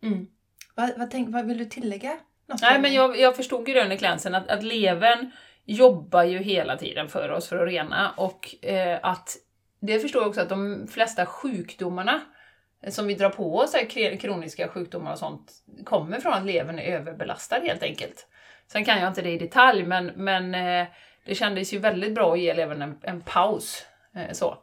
[0.03, 0.27] Mm.
[0.75, 2.17] Vad, vad, tänk, vad vill du tillägga?
[2.47, 5.31] Något Nej, men jag, jag förstod ju det under cleansen att, att levern
[5.65, 9.35] jobbar ju hela tiden för oss för att rena och eh, att
[9.79, 12.21] det förstår jag också att de flesta sjukdomarna
[12.83, 15.51] eh, som vi drar på oss, här kroniska sjukdomar och sånt,
[15.83, 18.27] kommer från att levern är överbelastad helt enkelt.
[18.67, 20.87] Sen kan jag inte det i detalj, men, men eh,
[21.25, 23.85] det kändes ju väldigt bra att ge levern en, en paus.
[24.15, 24.57] Eh, så.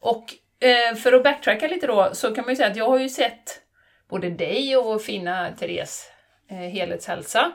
[0.00, 0.24] Och
[0.60, 3.08] eh, för att backtracka lite då, så kan man ju säga att jag har ju
[3.08, 3.62] sett
[4.08, 6.10] både dig och fina Therese
[6.48, 7.52] eh, Helhetshälsa.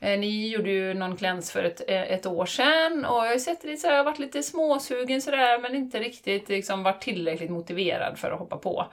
[0.00, 3.38] Eh, ni gjorde ju någon cleanse för ett, eh, ett år sedan och jag har
[3.38, 7.00] sett det så här, jag har varit lite småsugen sådär men inte riktigt liksom varit
[7.02, 8.86] tillräckligt motiverad för att hoppa på.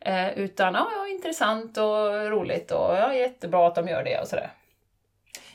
[0.00, 4.28] Eh, utan ja, ja, intressant och roligt och ja, jättebra att de gör det och
[4.28, 4.50] sådär.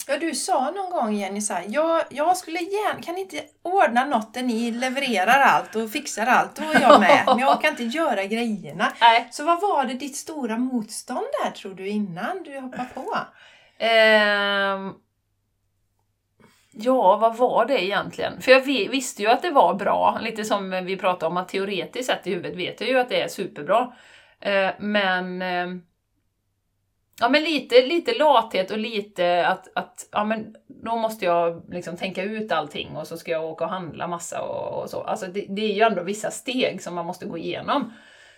[0.07, 4.05] Ja, du sa någon gång Jenny så här, jag, jag skulle gärna, kan inte ordna
[4.05, 6.55] något där ni levererar allt och fixar allt?
[6.55, 8.93] Då är jag med, men jag kan inte göra grejerna.
[9.01, 9.27] Nej.
[9.31, 13.17] Så vad var det ditt stora motstånd där tror du innan du hoppade på?
[13.77, 14.91] Ehm,
[16.71, 18.41] ja, vad var det egentligen?
[18.41, 21.49] För jag vi- visste ju att det var bra, lite som vi pratade om att
[21.49, 23.93] teoretiskt sett i huvudet vet jag ju att det är superbra.
[24.39, 25.81] Eh, men ehm,
[27.19, 31.97] Ja men lite, lite lathet och lite att, att ja men då måste jag liksom
[31.97, 35.01] tänka ut allting och så ska jag åka och handla massa och, och så.
[35.01, 37.93] Alltså det, det är ju ändå vissa steg som man måste gå igenom.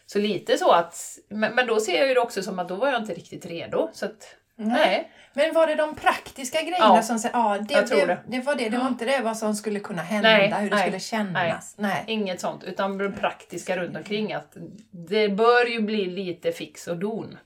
[0.06, 0.96] Så lite så att,
[1.30, 3.46] men, men då ser jag ju det också som att då var jag inte riktigt
[3.46, 3.90] redo.
[3.94, 5.12] Så att, nej.
[5.34, 8.38] Men var det de praktiska grejerna Ja, som ja det, jag tror det, det.
[8.38, 10.76] det var det, det var inte det vad som skulle kunna hända, Nej, hur det
[10.76, 11.76] nej, skulle kännas?
[11.78, 12.04] Nej.
[12.08, 14.58] Inget sånt, utan det praktiska runt omkring att
[14.92, 17.38] det bör ju bli lite fix och don.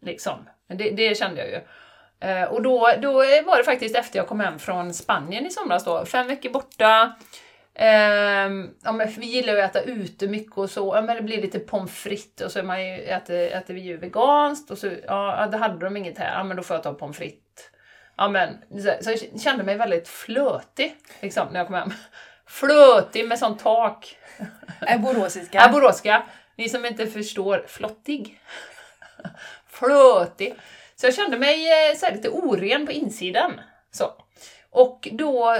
[0.00, 0.38] Liksom.
[0.74, 1.60] Det, det kände jag ju.
[2.28, 3.12] Eh, och då, då
[3.46, 7.12] var det faktiskt efter jag kom hem från Spanien i somras då, fem veckor borta.
[7.74, 11.22] Ehm, ja, men vi gillar ju att äta ute mycket och så, ja, men det
[11.22, 14.78] blir lite pommes frites och så är man ju, äter, äter vi ju veganskt och
[14.78, 17.70] så, ja, det hade de inget här, ja men då får jag ta pommes frites.
[18.16, 18.56] Ja men,
[19.00, 21.92] så, jag kände mig väldigt flötig liksom, när jag kom hem.
[22.46, 24.16] Flötig med sånt tak.
[24.80, 25.58] Är boråsiska?
[25.58, 26.22] Ja, boråska.
[26.56, 28.40] Ni som inte förstår, flottig.
[29.80, 30.54] Flötig.
[30.96, 33.60] Så jag kände mig eh, så här, lite oren på insidan.
[33.90, 34.12] Så.
[34.70, 35.56] Och då,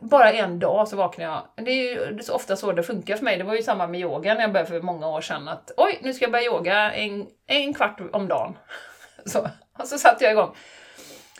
[0.00, 1.64] bara en dag så vaknade jag.
[1.64, 3.36] Det är ju så ofta så det funkar för mig.
[3.36, 5.48] Det var ju samma med yoga när jag började för många år sedan.
[5.48, 8.58] Att oj, nu ska jag börja yoga en, en kvart om dagen.
[9.26, 10.54] Så, och så satte jag igång.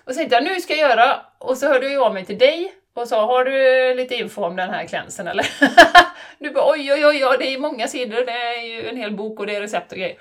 [0.04, 1.20] Och så tänkte jag, nu ska jag göra.
[1.38, 4.56] Och så hörde jag av mig till dig och sa, har du lite info om
[4.56, 5.46] den här klänsen eller?
[6.38, 9.16] du bara, oj, oj, oj, oj, det är många sidor, det är ju en hel
[9.16, 10.18] bok och det är recept och grejer.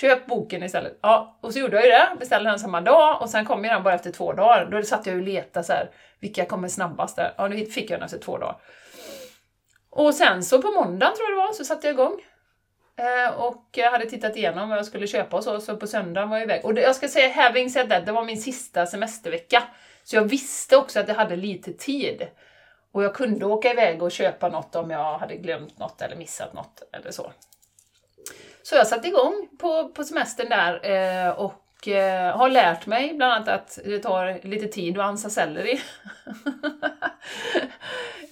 [0.00, 0.98] Köp boken istället.
[1.02, 3.70] Ja, och så gjorde jag ju det, beställde den samma dag och sen kom ju
[3.70, 4.64] den bara efter två dagar.
[4.70, 7.34] Då satt jag och letade så här, vilka kommer snabbast där?
[7.36, 8.56] Ja, nu fick jag den efter två dagar.
[9.90, 12.20] Och sen så på måndagen tror jag det var, så satte jag igång.
[12.96, 16.30] Eh, och jag hade tittat igenom vad jag skulle köpa och så, så på söndagen
[16.30, 16.64] var jag iväg.
[16.64, 19.62] Och det, jag ska säga, having said that, det var min sista semestervecka.
[20.04, 22.28] Så jag visste också att jag hade lite tid.
[22.92, 26.52] Och jag kunde åka iväg och köpa något om jag hade glömt något eller missat
[26.52, 27.32] något eller så.
[28.62, 33.32] Så jag satte igång på, på semestern där eh, och eh, har lärt mig bland
[33.32, 35.80] annat att det tar lite tid att ansa selleri.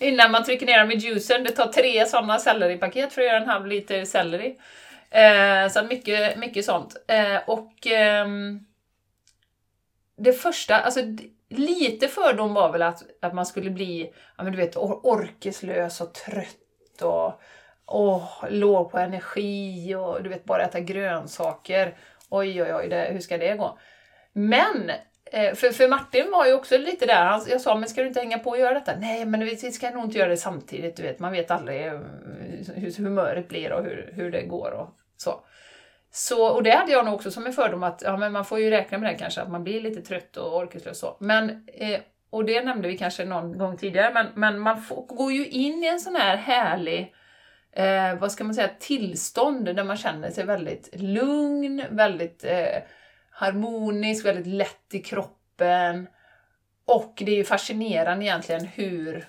[0.00, 1.44] Innan man trycker ner dem i juicern.
[1.44, 4.58] Det tar tre sådana selleripaket för att göra en halv liter selleri.
[5.10, 6.96] Eh, så mycket, mycket sånt.
[7.08, 8.66] Eh, och ehm,
[10.16, 11.00] det första, alltså
[11.48, 16.14] lite fördom var väl att, att man skulle bli, ja men du vet, orkeslös och
[16.14, 17.40] trött och
[17.86, 21.96] åh, låg på energi och du vet, bara äta grönsaker.
[22.28, 23.78] oj oj oj, det, hur ska det gå?
[24.32, 24.90] Men
[25.32, 28.08] eh, för, för Martin var ju också lite där, han, jag sa men ska du
[28.08, 28.92] inte hänga på och göra detta?
[28.96, 32.00] Nej men vi ska nog inte göra det samtidigt, du vet, man vet aldrig eh,
[32.74, 35.40] hur humöret blir och hur, hur det går och så.
[36.10, 38.60] Så, och det hade jag nog också som en fördom att ja, men man får
[38.60, 41.16] ju räkna med det kanske, att man blir lite trött och orkeslös så.
[41.20, 45.32] Men, eh, och det nämnde vi kanske någon gång tidigare, men, men man får, går
[45.32, 47.14] ju in i en sån här härlig
[47.76, 52.82] eh, vad ska man säga, tillstånd där man känner sig väldigt lugn, väldigt eh,
[53.30, 56.06] harmonisk, väldigt lätt i kroppen.
[56.84, 59.28] Och det är ju fascinerande egentligen hur,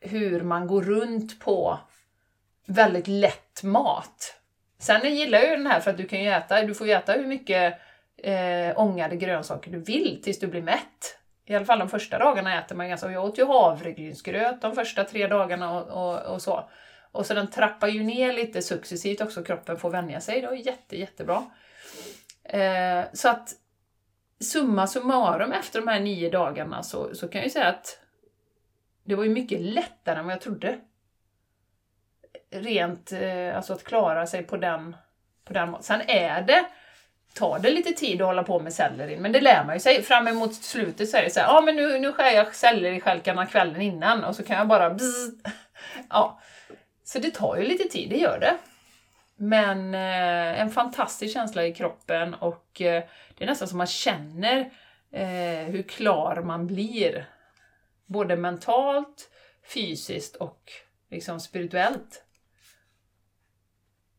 [0.00, 1.78] hur man går runt på
[2.66, 4.40] väldigt lätt mat.
[4.78, 6.92] Sen gillar jag ju den här för att du kan ju äta, du får ju
[6.92, 7.78] äta hur mycket
[8.16, 11.18] eh, ångade grönsaker du vill tills du blir mätt.
[11.48, 15.04] I alla fall de första dagarna äter man ganska, jag åt ju havregrynsgröt de första
[15.04, 16.70] tre dagarna och, och, och, så.
[17.12, 20.54] Och så den trappar ju ner lite successivt också, kroppen får vänja sig, det var
[20.54, 21.44] jätte, jättebra.
[22.44, 23.54] Eh, så att
[24.40, 28.00] summa summarum efter de här nio dagarna så, så kan jag ju säga att
[29.04, 30.78] det var ju mycket lättare än vad jag trodde
[32.50, 34.96] rent, eh, alltså att klara sig på den,
[35.44, 36.64] på den Sen är det,
[37.34, 40.02] tar det lite tid att hålla på med sellerin, men det lär man ju sig.
[40.02, 42.54] Fram emot slutet så är det så här, ja ah, men nu, nu skär jag
[42.54, 45.30] selleristjälkarna kvällen innan och så kan jag bara bzz.
[46.10, 46.40] Ja.
[47.04, 48.56] Så det tar ju lite tid, det gör det.
[49.36, 54.70] Men eh, en fantastisk känsla i kroppen och eh, det är nästan som man känner
[55.12, 57.28] eh, hur klar man blir.
[58.06, 59.30] Både mentalt,
[59.74, 60.72] fysiskt och
[61.10, 62.24] liksom spirituellt.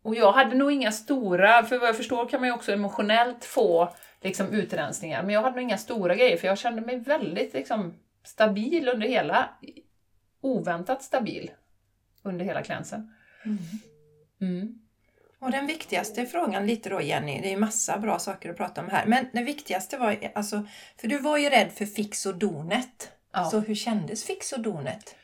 [0.09, 3.45] Och jag hade nog inga stora, för vad jag förstår kan man ju också emotionellt
[3.45, 7.53] få liksom, utrensningar, men jag hade nog inga stora grejer för jag kände mig väldigt
[7.53, 7.93] liksom,
[8.23, 9.49] stabil under hela,
[10.41, 11.51] oväntat stabil
[12.23, 13.13] under hela klänsen.
[13.45, 13.57] Mm.
[14.41, 14.79] Mm.
[15.39, 18.81] Och den viktigaste frågan lite då Jenny, det är ju massa bra saker att prata
[18.81, 20.67] om här, men den viktigaste var alltså,
[20.97, 23.11] för du var ju rädd för fix och donet.
[23.33, 23.45] Ja.
[23.45, 25.15] Så hur kändes fix och donet?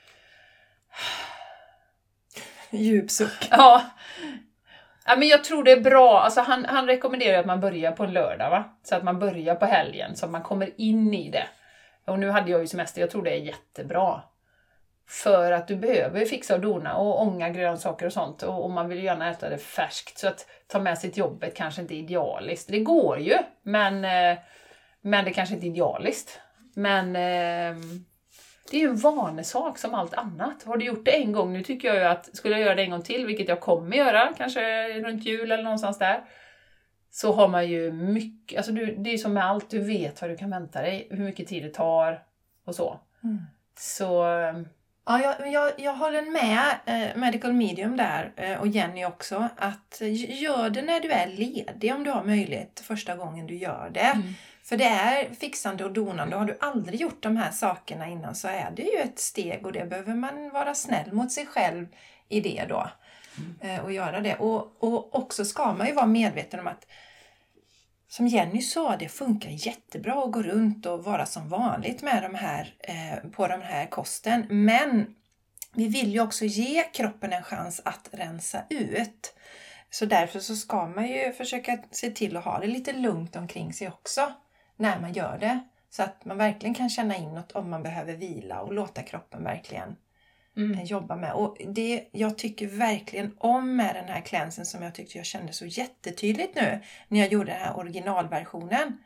[2.71, 3.48] Djup suck.
[3.52, 3.86] Ja,
[5.08, 8.04] Ja, men jag tror det är bra, alltså han, han rekommenderar att man börjar på
[8.04, 8.63] en lördag, va?
[8.84, 11.48] så att man börjar på helgen, så att man kommer in i det.
[12.06, 14.22] Och nu hade jag ju semester, jag tror det är jättebra.
[15.08, 18.89] För att du behöver fixa och dona och ånga grönsaker och sånt och, och man
[18.89, 20.18] vill gärna äta det färskt.
[20.18, 22.68] Så att ta med sig till jobbet kanske inte är idealiskt.
[22.72, 24.38] Det går ju, men, eh,
[25.02, 26.39] men det kanske inte är idealiskt.
[26.76, 27.84] Men eh,
[28.71, 30.63] det är ju en vanesak som allt annat.
[30.63, 32.84] Har du gjort det en gång, nu tycker jag ju att skulle jag göra det
[32.84, 36.23] en gång till, vilket jag kommer göra, kanske runt jul eller någonstans där,
[37.12, 40.30] så har man ju mycket, alltså du, det är som med allt, du vet vad
[40.30, 42.23] du kan vänta dig, hur mycket tid det tar
[42.65, 42.99] och så.
[43.23, 43.41] Mm.
[43.78, 44.23] Så...
[44.23, 44.67] Ehm,
[45.06, 50.01] ja, jag, jag, jag håller med eh, Medical Medium där eh, och Jenny också, att
[50.28, 53.99] gör det när du är ledig om du har möjlighet första gången du gör det.
[53.99, 54.34] Mm.
[54.65, 56.36] För det är fixande och donande.
[56.36, 59.71] Har du aldrig gjort de här sakerna innan så är det ju ett steg och
[59.71, 61.88] det behöver man vara snäll mot sig själv
[62.30, 62.89] i det då.
[63.62, 63.86] Mm.
[63.86, 64.36] Och göra det.
[64.36, 66.88] Och, och också ska man ju vara medveten om att
[68.08, 72.36] som Jenny sa, det funkar jättebra att gå runt och vara som vanligt med de
[72.36, 74.45] här, eh, på den här kosten.
[74.49, 75.15] Men
[75.73, 79.36] vi vill ju också ge kroppen en chans att rensa ut.
[79.89, 83.73] Så därför så ska man ju försöka se till att ha det lite lugnt omkring
[83.73, 84.34] sig också
[84.77, 85.59] när man gör det.
[85.89, 89.95] Så att man verkligen kan känna inåt om man behöver vila och låta kroppen verkligen
[90.57, 90.79] mm.
[90.79, 91.33] Eh, jobba med.
[91.33, 95.53] Och det jag tycker verkligen om med den här klänsen som jag tyckte jag kände
[95.53, 98.97] så jättetydligt nu när jag gjorde den här originalversionen.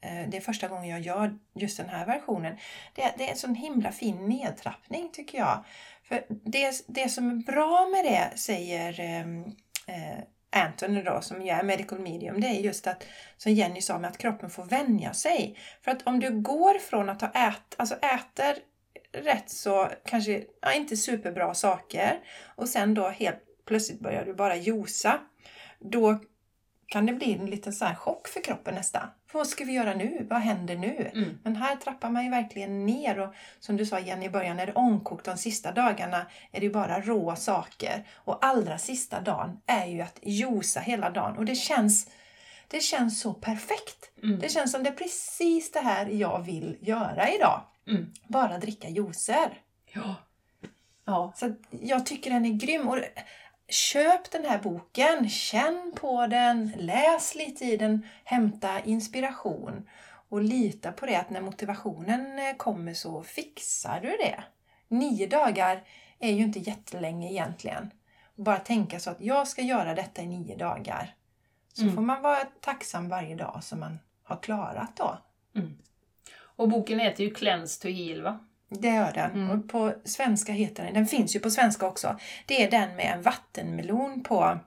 [0.00, 2.56] Eh, det är första gången jag gör just den här versionen.
[2.94, 5.64] Det, det är en sån himla fin nedtrappning tycker jag.
[6.02, 9.44] För det, det som är bra med det, säger ehm,
[9.86, 10.24] eh,
[10.56, 14.18] Anthony då, som är medical medium, det är just att, som Jenny sa, med att
[14.18, 15.58] kroppen får vänja sig.
[15.82, 18.56] För att om du går från att ha ät, alltså äter
[19.12, 22.18] rätt så kanske ja, inte superbra saker
[22.56, 25.20] och sen då helt plötsligt börjar du bara josa.
[25.78, 26.18] Då
[26.90, 29.02] kan det bli en liten så här chock för kroppen nästan.
[29.32, 30.26] Vad ska vi göra nu?
[30.30, 31.10] Vad händer nu?
[31.14, 31.38] Mm.
[31.42, 34.66] Men här trappar man ju verkligen ner och som du sa Jenny i början, är
[34.66, 38.06] det ångkokt de sista dagarna är det ju bara rå saker.
[38.14, 42.10] Och allra sista dagen är ju att josa hela dagen och det känns
[42.68, 44.10] det känns så perfekt.
[44.22, 44.38] Mm.
[44.38, 47.60] Det känns som det är precis det här jag vill göra idag.
[47.86, 48.12] Mm.
[48.26, 49.58] Bara dricka juicer.
[49.92, 50.14] Ja.
[51.04, 51.32] ja.
[51.36, 52.88] Så jag tycker den är grym.
[52.88, 52.98] Och
[53.70, 59.88] köp den här boken, känn på den, läs lite i den, hämta inspiration
[60.28, 64.44] och lita på det att när motivationen eh, kommer så fixar du det.
[64.88, 65.82] Nio dagar
[66.18, 67.90] är ju inte jättelänge egentligen.
[68.34, 71.14] Bara tänka så att jag ska göra detta i nio dagar.
[71.72, 71.94] Så Mm.
[71.94, 75.18] får man vara tacksam varje dag som man har klarat då.
[76.40, 78.38] Och boken heter ju Cleanse to heal va?
[78.70, 79.30] Det gör den.
[79.30, 79.50] Mm.
[79.50, 82.18] Och på svenska heter den, den finns ju på svenska också.
[82.46, 84.58] Det är den med en vattenmelon på,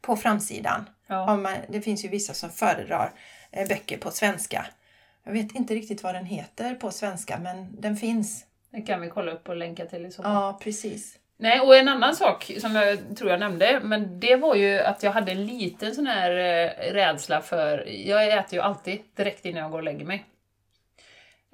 [0.00, 0.88] på framsidan.
[1.06, 1.36] Ja.
[1.36, 3.12] Man, det finns ju vissa som föredrar
[3.50, 4.66] eh, böcker på svenska.
[5.24, 8.44] Jag vet inte riktigt vad den heter på svenska men den finns.
[8.70, 10.32] Det kan vi kolla upp och länka till i så fall.
[10.32, 11.18] Ja, precis.
[11.38, 15.02] Nej, och en annan sak som jag tror jag nämnde, men det var ju att
[15.02, 19.62] jag hade en liten sån här eh, rädsla för, jag äter ju alltid direkt innan
[19.62, 20.24] jag går och lägger mig.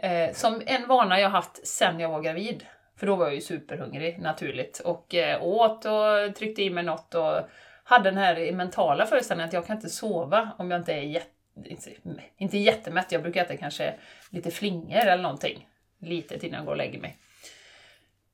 [0.03, 2.65] Eh, som en vana jag haft sen jag var gravid.
[2.97, 7.15] För då var jag ju superhungrig naturligt och eh, åt och tryckte i mig något
[7.15, 7.41] och
[7.85, 11.29] hade den här mentala föreställningen att jag kan inte sova om jag inte är jätte,
[11.65, 11.91] inte,
[12.37, 13.95] inte jättemätt, jag brukar äta kanske
[14.31, 15.69] lite flingor eller någonting.
[15.99, 17.19] Litet innan jag går och lägger mig.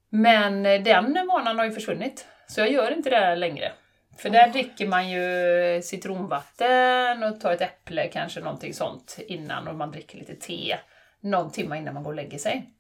[0.09, 3.73] Men eh, den vanan har ju försvunnit, så jag gör inte det längre.
[4.19, 9.75] För där dricker man ju citronvatten och tar ett äpple, kanske någonting sånt innan och
[9.75, 10.77] man dricker lite te
[11.21, 12.71] någon timme innan man går och lägger sig.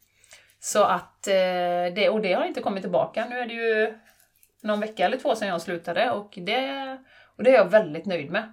[0.60, 1.34] Så att, eh,
[1.94, 3.26] det, och det har inte kommit tillbaka.
[3.30, 3.98] Nu är det ju
[4.62, 6.98] någon vecka eller två sedan jag slutade och det,
[7.36, 8.52] och det är jag väldigt nöjd med.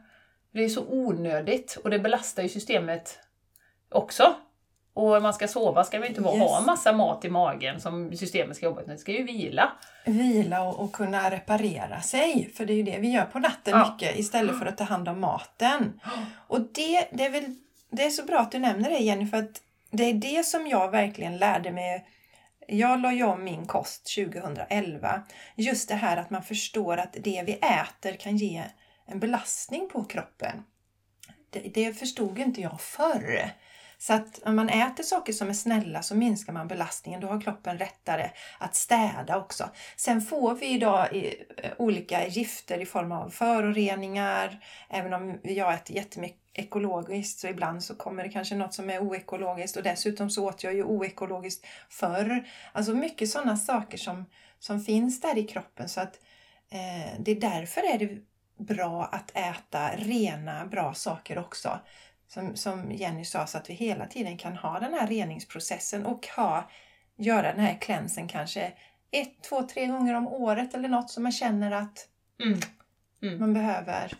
[0.51, 3.19] Det är så onödigt och det belastar ju systemet
[3.89, 4.35] också.
[4.93, 6.43] Och man ska sova ska vi inte bara Yes.
[6.51, 9.71] ha massa mat i magen som systemet ska jobba med, det ska ju vila.
[10.05, 12.51] Vila och, och kunna reparera sig.
[12.57, 13.91] För det är ju det vi gör på natten Ja.
[13.91, 15.99] mycket istället för att ta hand om maten.
[16.47, 17.55] Och det, det, är väl,
[17.91, 19.61] det är så bra att du nämner det Jenny för att
[19.95, 22.05] det är det som jag verkligen lärde mig.
[22.67, 25.23] Jag la ju om min kost 2011.
[25.55, 28.63] Just det här att man förstår att det vi äter kan ge
[29.05, 30.63] en belastning på kroppen.
[31.49, 33.51] Det, det förstod inte jag förr.
[33.97, 37.21] Så att om man äter saker som är snälla så minskar man belastningen.
[37.21, 38.29] Då har kroppen lättare
[38.59, 39.69] att städa också.
[39.95, 44.63] Sen får vi idag eh, olika gifter i form av föroreningar.
[44.89, 48.99] Även om jag äter jättemycket ekologiskt så ibland så kommer det kanske något som är
[48.99, 52.47] oekologiskt och dessutom så åt jag ju oekologiskt förr.
[52.71, 54.25] Alltså mycket sådana saker som,
[54.59, 56.19] som finns där i kroppen så att
[56.71, 58.21] eh, det är därför är det
[58.57, 61.79] bra att äta rena, bra saker också.
[62.27, 66.27] Som, som Jenny sa, så att vi hela tiden kan ha den här reningsprocessen och
[66.27, 66.69] ha,
[67.17, 68.73] göra den här cleansen kanske
[69.11, 72.07] ett, två, tre gånger om året eller något som man känner att
[72.39, 72.59] Mm.
[73.21, 73.39] Mm.
[73.39, 74.13] man behöver.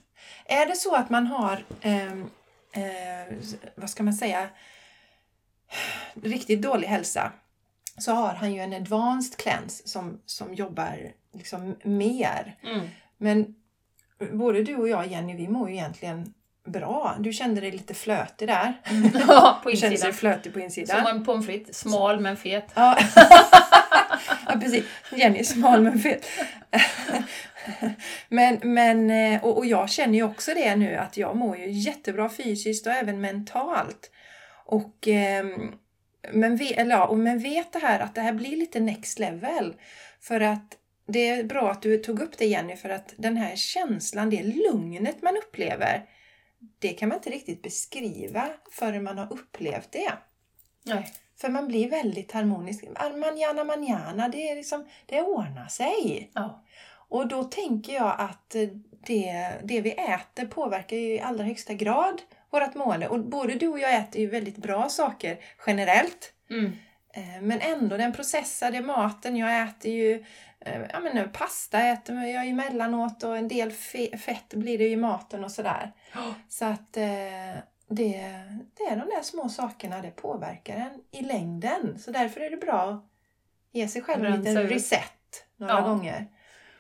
[0.45, 2.29] Är det så att man har, ehm,
[2.71, 3.37] eh,
[3.75, 4.49] vad ska man säga,
[6.13, 7.31] riktigt dålig hälsa
[7.97, 12.57] så har han ju en advanced cleanse som, som jobbar liksom mer.
[12.63, 12.87] Mm.
[13.17, 13.55] Men
[14.33, 16.33] både du och jag Jenny, vi mår ju egentligen
[16.65, 17.15] bra.
[17.19, 18.73] Du kände dig lite flötig där.
[19.27, 20.11] Ja, på Du kände insidan.
[20.11, 21.07] dig flötig på Som insidan.
[21.07, 22.71] en pommes frites, smal men fet.
[22.73, 22.97] Ja.
[24.47, 24.85] ja, precis.
[25.11, 26.27] Jenny är smal men fet.
[28.29, 31.71] men, men, eh, och, och jag känner ju också det nu att jag mår ju
[31.71, 34.11] jättebra fysiskt och även mentalt.
[34.65, 35.71] Och, ehm,
[36.31, 39.19] men, ve, eller, ja, och men vet det här att det här blir lite next
[39.19, 39.73] level.
[40.21, 43.55] För att det är bra att du tog upp det Jenny, för att den här
[43.55, 46.03] känslan, det lugnet man upplever,
[46.79, 50.13] det kan man inte riktigt beskriva förrän man har upplevt det.
[50.83, 51.13] Nej.
[51.37, 52.83] För man blir väldigt harmonisk.
[53.15, 56.31] Manjana manjana, det är liksom, det ordnar sig.
[56.33, 56.63] Ja.
[57.09, 58.55] Och då tänker jag att
[59.05, 63.07] det, det vi äter påverkar ju i allra högsta grad vårt mående.
[63.07, 65.37] Och både du och jag äter ju väldigt bra saker
[65.67, 66.33] generellt.
[66.49, 66.71] Mm.
[67.13, 69.37] Eh, Men ändå den processade maten.
[69.37, 70.25] Jag äter ju
[70.93, 74.95] ja, men nu, pasta äter jag emellanåt och en del fe- fett blir det i
[74.95, 75.91] maten och sådär.
[76.49, 77.03] Så att eh,
[77.87, 78.33] det,
[78.77, 81.99] det är de där små sakerna, det påverkar en i längden.
[81.99, 83.05] Så därför är det bra att
[83.71, 85.81] ge sig själv en liten reset några Ja.
[85.81, 86.27] gånger.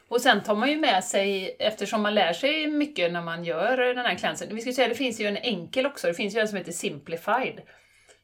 [0.07, 3.77] Och sen tar man ju med sig, eftersom man lär sig mycket när man gör
[3.77, 4.55] den här cleansen.
[4.55, 6.71] Vi ska säga, det finns ju en enkel också, det finns ju en som heter
[6.71, 7.61] Simplified.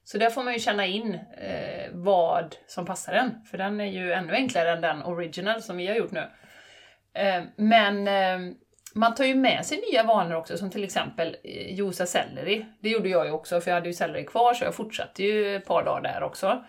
[0.04, 3.86] Så där får man ju känna in eh, vad som passar en, för den är
[3.86, 6.30] ju ännu enklare än den original som vi har gjort nu.
[7.14, 8.56] Eh, men eh,
[8.94, 12.66] man tar ju med sig nya vanor också, som till exempel eh, juica selleri.
[12.80, 15.56] Det gjorde jag ju också, för jag hade ju selleri kvar, så jag fortsatte ju
[15.56, 16.64] ett par dagar där också.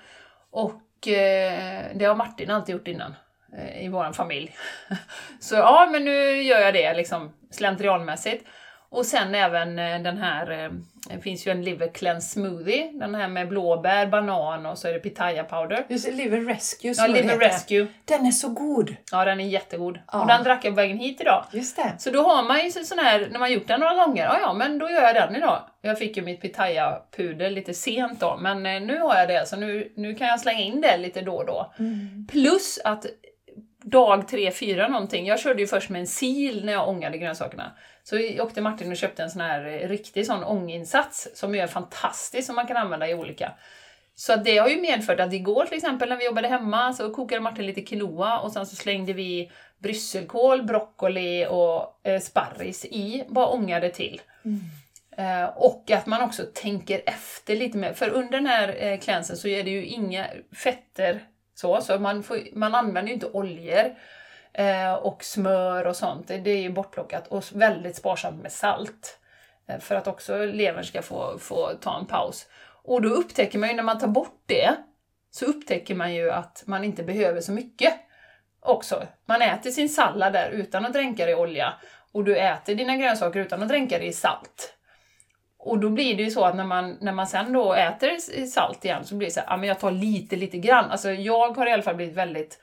[0.51, 3.15] Och eh, det har Martin alltid gjort innan
[3.59, 4.57] eh, i vår familj.
[5.41, 8.47] Så ja, men nu gör jag det liksom slentrianmässigt.
[8.95, 10.71] Och sen även eh, den här, eh,
[11.11, 14.93] det finns ju en liver cleanse smoothie, den här med blåbär, banan och så är
[14.93, 15.85] det pitaya powder.
[15.89, 17.87] Just Liver Rescue Ja, liver rescue.
[18.05, 18.97] Den är så god!
[19.13, 19.99] Ja, den är jättegod.
[20.13, 20.21] Ja.
[20.21, 21.45] Och den drack jag på vägen hit idag.
[21.53, 21.93] Just det.
[21.99, 24.39] Så då har man ju så- sån här, när man gjort den några gånger, ja
[24.41, 25.63] ja, men då gör jag den idag.
[25.83, 29.57] Jag fick ju mitt pitaya-puder lite sent då, men eh, nu har jag det, så
[29.57, 31.73] nu, nu kan jag slänga in det lite då och då.
[31.79, 32.27] Mm.
[32.31, 33.07] Plus att
[33.85, 35.27] dag tre, fyra någonting.
[35.27, 37.73] Jag körde ju först med en sil när jag ångade grönsakerna.
[38.05, 42.47] Så åkte Martin och köpte en sån här eh, riktig sån ånginsats som är fantastisk
[42.47, 43.53] som man kan använda i olika.
[44.15, 47.41] Så det har ju medfört att igår till exempel när vi jobbade hemma så kokade
[47.41, 53.47] Martin lite quinoa och sen så slängde vi brysselkål, broccoli och eh, sparris i, bara
[53.47, 54.21] ångade till.
[54.45, 54.61] Mm.
[55.17, 59.37] Eh, och att man också tänker efter lite mer, för under den här eh, cleansen
[59.37, 60.27] så är det ju inga
[60.57, 61.21] fetter
[61.55, 63.95] så, så man, får, man använder ju inte oljor
[64.55, 69.19] Eh, och smör och sånt, det är ju bortplockat och väldigt sparsamt med salt.
[69.67, 72.47] Eh, för att också levern ska få, få ta en paus.
[72.85, 74.75] Och då upptäcker man ju när man tar bort det,
[75.31, 77.95] så upptäcker man ju att man inte behöver så mycket
[78.61, 79.07] också.
[79.27, 81.75] Man äter sin sallad där utan att dränka det i olja
[82.13, 84.75] och du äter dina grönsaker utan att dränka det i salt.
[85.59, 88.85] Och då blir det ju så att när man, när man sen då äter salt
[88.85, 90.91] igen så blir det så här, ja men jag tar lite, lite grann.
[90.91, 92.59] Alltså jag har i alla fall blivit väldigt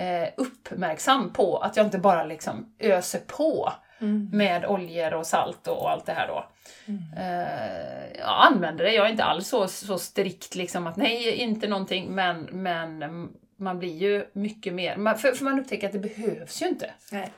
[0.00, 4.28] eh, uppmärksam på att jag inte bara liksom öser på mm.
[4.32, 6.46] med oljor och salt och allt det här då.
[6.86, 7.02] Mm.
[7.16, 11.68] Eh, jag använder det, jag är inte alls så, så strikt liksom att nej, inte
[11.68, 16.62] någonting, men, men man blir ju mycket mer, för, för man upptäcker att det behövs
[16.62, 16.90] ju inte.
[17.12, 17.32] Nej.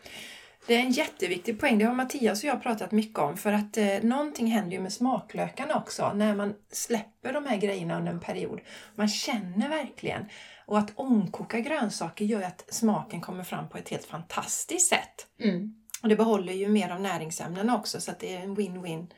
[0.66, 3.76] Det är en jätteviktig poäng, det har Mattias och jag pratat mycket om för att
[3.76, 8.20] eh, någonting händer ju med smaklökarna också när man släpper de här grejerna under en
[8.20, 8.60] period.
[8.94, 10.26] Man känner verkligen
[10.66, 15.26] och att ångkoka grönsaker gör att smaken kommer fram på ett helt fantastiskt sätt.
[15.40, 15.74] Mm.
[16.02, 19.10] Och det behåller ju mer av näringsämnena också så att det är en win-win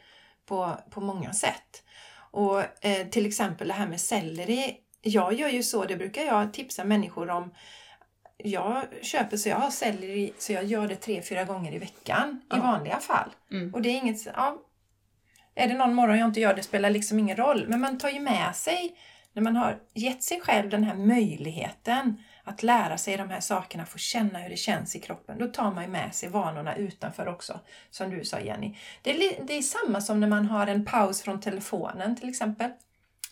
[0.47, 1.82] på, på många sätt.
[2.30, 4.76] Och eh, till exempel det här med selleri.
[5.03, 7.55] Jag gör ju så, det brukar jag tipsa människor om
[8.36, 12.40] jag köper så jag har selleri så jag gör det tre, fyra gånger i veckan
[12.51, 12.57] ja.
[12.57, 13.30] i vanliga fall.
[13.51, 13.74] Mm.
[13.74, 14.62] Och det är inget, ja,
[15.55, 17.64] är det någon morgon jag inte gör det spelar liksom ingen roll.
[17.68, 18.97] Men man tar ju med sig,
[19.35, 23.87] när man har gett sig själv den här möjligheten att lära sig de här sakerna,
[23.87, 27.28] få känna hur det känns i kroppen, då tar man ju med sig vanorna utanför
[27.28, 27.61] också.
[27.91, 28.76] Som du sa Jenny.
[29.03, 32.70] Det är, det är samma som när man har en paus från telefonen till exempel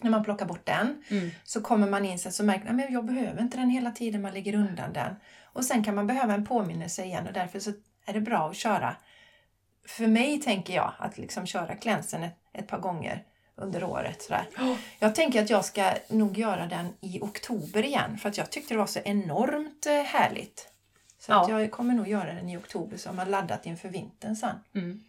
[0.01, 1.31] när man plockar bort den mm.
[1.45, 4.23] så kommer man in sen så märker man att jag behöver inte den hela tiden,
[4.23, 5.17] man lägger undan den.
[5.43, 7.73] Och sen kan man behöva en påminnelse igen och därför så
[8.07, 8.97] är det bra att köra.
[9.87, 13.25] För mig tänker jag att liksom köra klänsen ett, ett par gånger
[13.63, 14.23] under året.
[14.23, 14.47] Sådär.
[14.59, 14.77] Oh.
[14.99, 18.75] Jag tänker att jag ska nog göra den i oktober igen för att jag tyckte
[18.75, 20.69] det var så enormt eh, härligt.
[21.19, 21.43] Så ja.
[21.43, 24.57] att jag kommer nog göra den i oktober så har man laddat inför vintern sen.
[24.75, 25.05] Mm.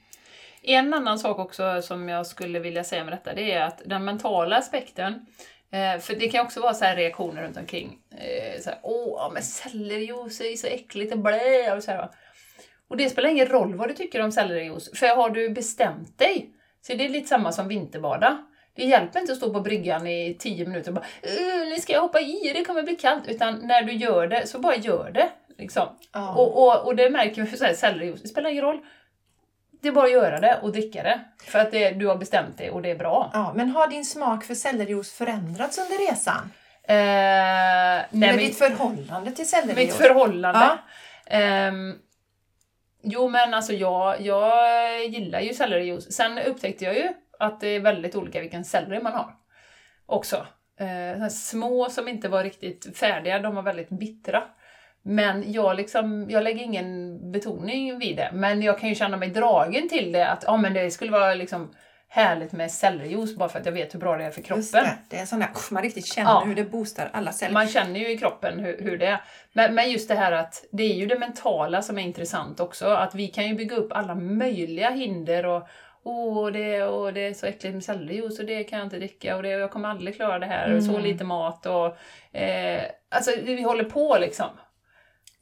[0.61, 4.05] En annan sak också som jag skulle vilja säga med detta, det är att den
[4.05, 5.25] mentala aspekten,
[5.71, 7.97] eh, för det kan också vara så reaktioner runt omkring.
[8.11, 12.09] Eh, så här, Åh, men sellerijuice är så äckligt och blä och så här,
[12.87, 16.49] Och det spelar ingen roll vad du tycker om sellerijuice, för har du bestämt dig,
[16.87, 18.37] så det är lite samma som vinterbada.
[18.75, 21.05] Det hjälper inte att stå på bryggan i tio minuter och bara
[21.69, 23.27] nu ska jag hoppa i, det kommer bli kallt.
[23.27, 25.29] Utan när du gör det, så bara gör det.
[25.57, 25.87] Liksom.
[26.13, 26.37] Oh.
[26.37, 28.79] Och, och, och det märker vi för sellerijuice, det spelar ingen roll.
[29.81, 31.19] Det är bara att göra det och dricka det.
[31.45, 33.29] För att det, du har bestämt det och det är bra.
[33.33, 36.51] Ja, men har din smak för sellerijuice förändrats under resan?
[36.83, 36.95] Eh,
[38.09, 39.87] nej, Eller ditt förhållande till sellerijuice?
[39.87, 40.69] Mitt förhållande?
[41.29, 41.37] Ja.
[41.37, 41.71] Eh,
[43.03, 46.11] jo men alltså jag, jag gillar ju sellerijuice.
[46.11, 49.33] Sen upptäckte jag ju att det är väldigt olika vilken selleri man har.
[50.05, 50.47] Också.
[50.79, 54.43] Eh, små som inte var riktigt färdiga, de var väldigt bittra.
[55.03, 58.29] Men jag, liksom, jag lägger ingen betoning vid det.
[58.33, 61.33] Men jag kan ju känna mig dragen till det, att ja, men det skulle vara
[61.33, 61.73] liksom
[62.13, 64.63] härligt med sellerijuice bara för att jag vet hur bra det är för kroppen.
[64.71, 66.43] Det, det är en sån där, man riktigt känner ja.
[66.45, 67.53] hur det boostar alla celler.
[67.53, 69.21] Man känner ju i kroppen hur, hur det är.
[69.53, 72.87] Men, men just det här att det är ju det mentala som är intressant också.
[72.87, 75.67] Att vi kan ju bygga upp alla möjliga hinder och
[76.05, 79.35] Åh, det, och det är så äckligt med sellerijuice och det kan jag inte dricka
[79.35, 80.65] och det, jag kommer aldrig klara det här.
[80.65, 80.77] Mm.
[80.77, 81.97] Och så lite mat och...
[82.37, 84.49] Eh, alltså vi håller på liksom.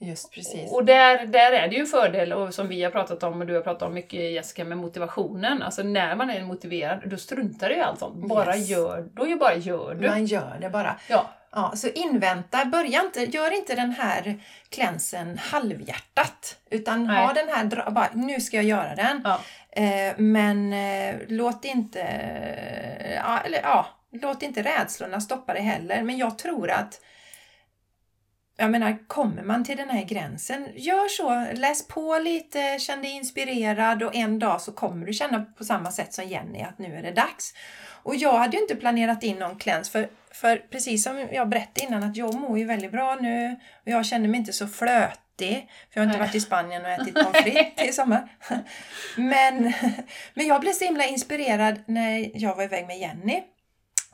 [0.02, 0.72] Just precis.
[0.72, 3.48] Och där, där är det ju en fördel, och som vi har pratat om och
[3.48, 5.62] du har pratat om mycket Jessica, med motivationen.
[5.62, 8.28] Alltså när man är motiverad, då struntar du i allt sånt.
[8.28, 8.70] Bara yes.
[8.70, 10.08] gör, då bara gör du.
[10.08, 10.96] Man gör det bara.
[11.08, 11.30] Ja.
[11.54, 14.40] Ja, så invänta, börja inte, gör inte den här
[14.70, 16.58] klänsen halvhjärtat.
[16.70, 17.26] Utan Nej.
[17.26, 19.22] ha den här, bara, nu ska jag göra den.
[19.24, 19.40] Ja.
[19.72, 22.00] Eh, men eh, låt inte,
[23.16, 26.04] ja, eller, ja, låt inte rädslorna stoppa dig heller.
[26.04, 27.02] Men jag tror att
[28.62, 31.60] jag menar, kommer man till den här gränsen, gör så.
[31.60, 35.92] Läs på lite, känn dig inspirerad och en dag så kommer du känna på samma
[35.92, 37.54] sätt som Jenny att nu är det dags.
[38.04, 41.86] Och jag hade ju inte planerat in någon kläns för, för precis som jag berättade
[41.88, 45.70] innan att jag mår ju väldigt bra nu och jag känner mig inte så flötig
[45.94, 46.28] för jag har inte Nej.
[46.28, 48.30] varit i Spanien och ätit pommes frites i sommar.
[49.16, 49.74] Men,
[50.34, 53.42] men jag blev så himla inspirerad när jag var iväg med Jenny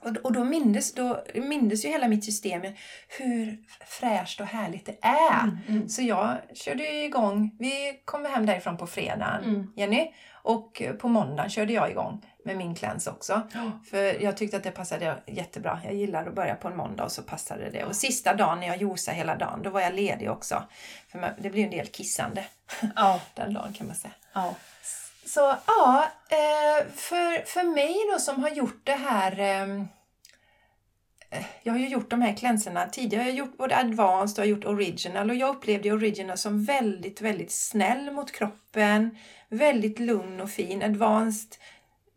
[0.01, 2.61] Och, och då, mindes, då mindes ju hela mitt system
[3.07, 5.43] hur fräscht och härligt det är.
[5.43, 5.89] Mm, mm.
[5.89, 7.55] Så jag körde igång.
[7.59, 9.73] Vi kom hem därifrån på fredagen, Mm.
[9.75, 10.11] Jenny.
[10.43, 13.41] Och på måndagen körde jag igång med min cleanse också.
[13.89, 15.79] För jag tyckte att det passade jättebra.
[15.83, 17.83] Jag gillar att börja på en måndag och så passade det.
[17.85, 20.63] Och sista dagen när jag josade hela dagen, då var jag ledig också.
[21.11, 22.45] För det blir en del kissande
[22.95, 23.21] Ja.
[23.35, 24.13] den dagen kan man säga.
[24.33, 24.55] ja.
[25.27, 29.87] Så ja, eh, för, för mig då som har gjort det här ehm,
[31.29, 33.23] eh, jag har ju gjort de här cleanserna tidigare.
[33.23, 37.21] Jag har gjort både advanced och jag gjort original och jag upplevde original som väldigt,
[37.21, 39.17] väldigt snäll mot kroppen.
[39.49, 40.83] Väldigt lugn och fin.
[40.83, 41.55] Advanced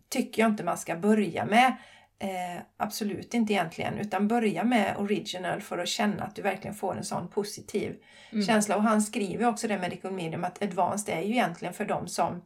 [0.09, 1.77] tycker jag inte man ska börja med.
[2.19, 6.97] Eh, absolut inte egentligen, utan börja med original för att känna att du verkligen får
[6.97, 7.97] en sån positiv
[8.33, 8.47] Mm.
[8.47, 8.77] känsla.
[8.77, 12.09] Och han skriver också det med Medical Medium att advanced är ju egentligen för de
[12.09, 12.43] som,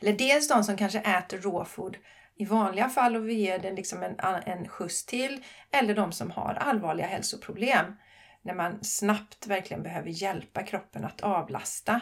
[0.00, 1.96] eller dels de som kanske äter raw food
[2.36, 4.16] i vanliga fall och vi ger den liksom en,
[4.46, 7.86] en skjuts till, eller de som har allvarliga hälsoproblem.
[8.42, 12.00] När man snabbt verkligen behöver hjälpa kroppen att avlasta.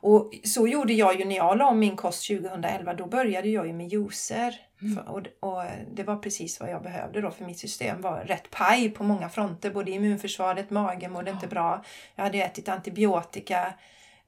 [0.00, 2.94] Och så gjorde jag ju när jag la om min kost 2011.
[2.94, 4.54] Då började jag ju med juicer.
[4.82, 4.98] Mm.
[4.98, 8.90] Och, och det var precis vad jag behövde då för mitt system var rätt paj
[8.90, 9.70] på många fronter.
[9.70, 11.84] Både immunförsvaret, magen mådde inte bra.
[12.14, 13.74] Jag hade ätit antibiotika,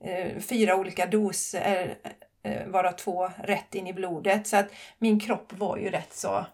[0.00, 2.10] eh, fyra olika doser, eh,
[2.66, 4.46] varav två rätt in i blodet.
[4.46, 4.66] Så att
[4.98, 6.46] min kropp var ju rätt så,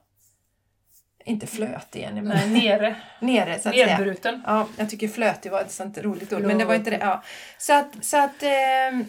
[1.24, 2.97] inte flötig men Nej, nere.
[3.20, 3.86] nere så att säga.
[3.99, 4.43] Nedbruten.
[4.47, 6.47] Ja, jag tycker flötig var ett sånt roligt ord, Ja.
[6.47, 6.99] men det var inte det.
[7.01, 7.22] Ja.
[7.59, 9.01] Så att, så att eh,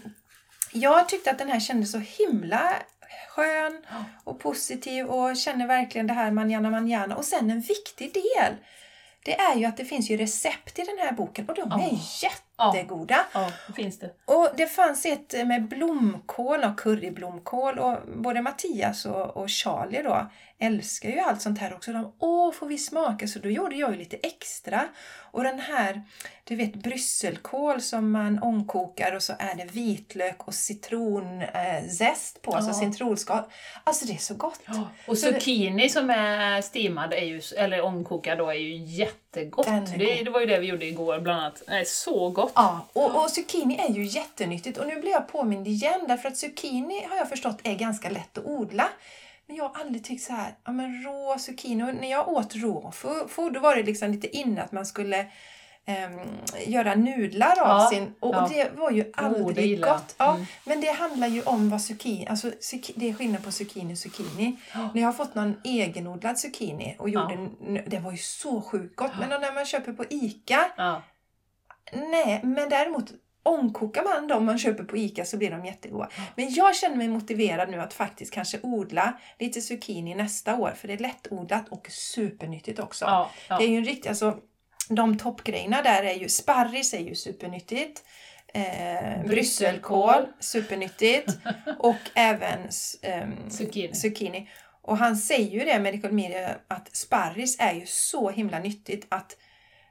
[0.73, 2.73] jag tyckte att den här kändes så himla
[3.29, 3.81] skön
[4.23, 7.15] och positiv och känner verkligen det här manjana manjana.
[7.15, 8.55] Och sen en viktig del,
[9.25, 11.77] det är ju att det finns ju recept i den här boken och de är
[11.77, 11.89] Ja.
[12.75, 13.25] Jättegoda.
[13.33, 14.09] Ja, det finns det.
[14.25, 20.29] Och det fanns ett med blomkål och curryblomkål och både Mattias och, och Charlie då
[20.61, 21.91] älskar ju allt sånt här också.
[21.93, 23.27] De, Åh, får vi smaka?
[23.27, 24.81] Så då gjorde jag ju lite extra.
[25.31, 26.01] Och den här,
[26.43, 32.55] du vet brysselkål som man ångkokar och så är det vitlök och citronzest eh, på,
[32.55, 32.91] alltså Ja.
[32.91, 33.43] citronskal.
[33.83, 34.59] Alltså det är så gott.
[35.07, 38.75] Och Så det- zucchini som är steamad, är ju, eller omkokad då, är ju
[39.35, 39.65] jättegott.
[39.97, 41.63] Det, det var ju det vi gjorde igår bland annat.
[41.67, 42.51] Är så gott.
[42.55, 44.77] Ja, och, och zucchini är ju jättenyttigt.
[44.77, 48.37] Och nu blir jag påmind igen därför att zucchini har jag förstått är ganska lätt
[48.37, 48.89] att odla.
[49.47, 51.83] Men jag har aldrig tyckt så här, ja men rå zucchini.
[51.83, 54.85] Och när jag åt rå fo- food då var det liksom lite inne att man
[54.85, 55.25] skulle
[55.85, 56.19] ehm,
[56.67, 58.15] göra nudlar av Ja, sin...
[58.19, 58.43] Och, ja.
[58.43, 59.89] och det var ju det aldrig jag.
[59.89, 60.15] gott.
[60.17, 60.45] Ja, Mm.
[60.63, 62.27] Men det handlar ju om vad zucchini...
[62.27, 62.51] Alltså
[62.95, 64.57] det är skillnad på zucchini och zucchini.
[64.73, 64.89] Ja.
[64.93, 67.49] När jag har fått någon egenodlad zucchini och gjorde...
[67.67, 67.81] Ja.
[67.87, 69.11] Det var ju så sjukt gott.
[69.19, 70.71] Men när man köper på ICA.
[71.93, 73.11] Nej, men däremot
[73.43, 76.09] ångkokar man de man köper på ICA så blir de jättegoda.
[76.35, 80.87] Men jag känner mig motiverad nu att faktiskt kanske odla lite zucchini nästa år för
[80.87, 83.05] det är lättodlat och supernyttigt också.
[83.05, 83.57] Ja, ja.
[83.57, 84.37] Det är ju en riktig, alltså
[84.89, 88.03] de toppgrejerna där är ju, sparris är ju supernyttigt.
[88.53, 91.37] Eh, brysselkål, supernyttigt.
[91.79, 92.59] och även
[93.01, 93.93] ehm, Zucchini.
[93.95, 94.49] zucchini.
[94.81, 99.37] Och han säger ju det, Medical Media, att sparris är ju så himla nyttigt att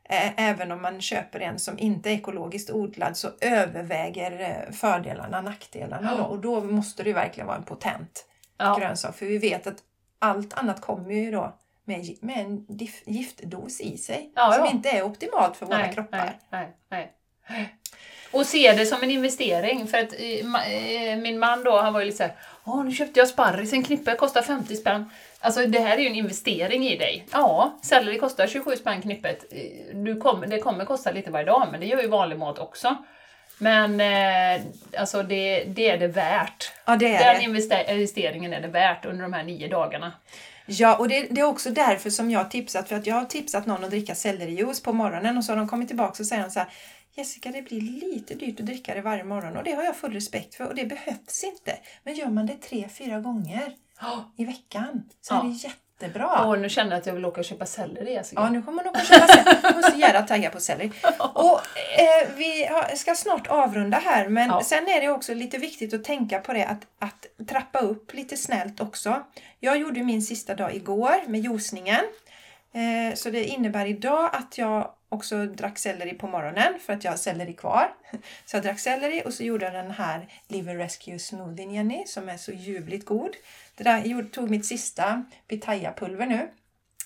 [0.09, 5.41] eh, även om man köper en som inte är ekologiskt odlad så överväger eh, fördelarna
[5.41, 6.11] nackdelarna.
[6.15, 6.25] Då, Ja.
[6.25, 8.25] och då måste det ju verkligen vara en potent
[8.59, 8.77] Ja.
[8.79, 9.17] grönsak.
[9.17, 9.79] För vi vet att
[10.19, 11.59] allt annat kommer ju då
[11.89, 12.67] med, med en
[13.07, 14.33] giftdos i sig.
[14.35, 14.71] Ja, som ja.
[14.71, 16.37] inte är optimalt för våra nej, kroppar.
[16.51, 17.15] Nej, nej.
[18.33, 19.87] Och se det som en investering.
[19.87, 20.73] För att eh,
[21.13, 22.33] eh, min man då, han var ju lite såhär,
[22.65, 25.11] Åh, nu köpte jag sparris, en knippe kostar 50 spänn.
[25.41, 27.27] Alltså det här är ju en investering i dig.
[27.33, 29.45] Ja, selleri kostar 27 spänn knippet.
[29.53, 32.59] Eh, Du kommer, det kommer kosta lite varje dag, men det gör ju vanlig mat
[32.59, 32.97] också.
[33.59, 34.63] Men eh,
[34.99, 36.73] alltså det, det är det värt.
[36.85, 37.59] Ja, det är Den det.
[37.61, 40.13] investe- investeringen är det värt under de här nio dagarna.
[40.71, 42.89] Ja, och det, det är också därför som jag har tipsat.
[42.89, 45.69] För att jag har tipsat någon att dricka sellerijuice på morgonen och så har de
[45.69, 46.69] kommit tillbaka och säger så här
[47.17, 50.13] Jessica, det blir lite dyrt att dricka det varje morgon och det har jag full
[50.13, 51.79] respekt för och det behövs inte.
[52.05, 53.73] Men gör man det tre, fyra gånger
[54.37, 55.45] i veckan så Ja.
[55.47, 55.55] är det
[56.03, 56.45] jättebra.
[56.45, 58.41] Och nu känner jag att jag vill åka och köpa selleri Jessica.
[58.43, 59.59] Ja, nu kommer hon att köpa selleri.
[59.63, 60.93] Jag måste gärna tagga på selleri.
[61.35, 61.61] Och
[61.99, 64.63] eh, vi ska snart avrunda här, men Ja.
[64.65, 68.37] sen är det också lite viktigt att tänka på det att, att trappa upp lite
[68.37, 69.23] snällt också.
[69.61, 72.05] Jag gjorde min sista dag igår med juicningen.
[72.73, 77.13] Eh, så det innebär idag att jag också drack selleri på morgonen för att jag
[77.13, 77.89] har selleri kvar.
[78.47, 82.29] Så jag drack selleri och så gjorde jag den här Liver Rescue Smoothie Jenny som
[82.29, 83.31] är så ljuvligt god.
[83.79, 86.49] Det där, jag tog mitt sista pitaya-pulver nu.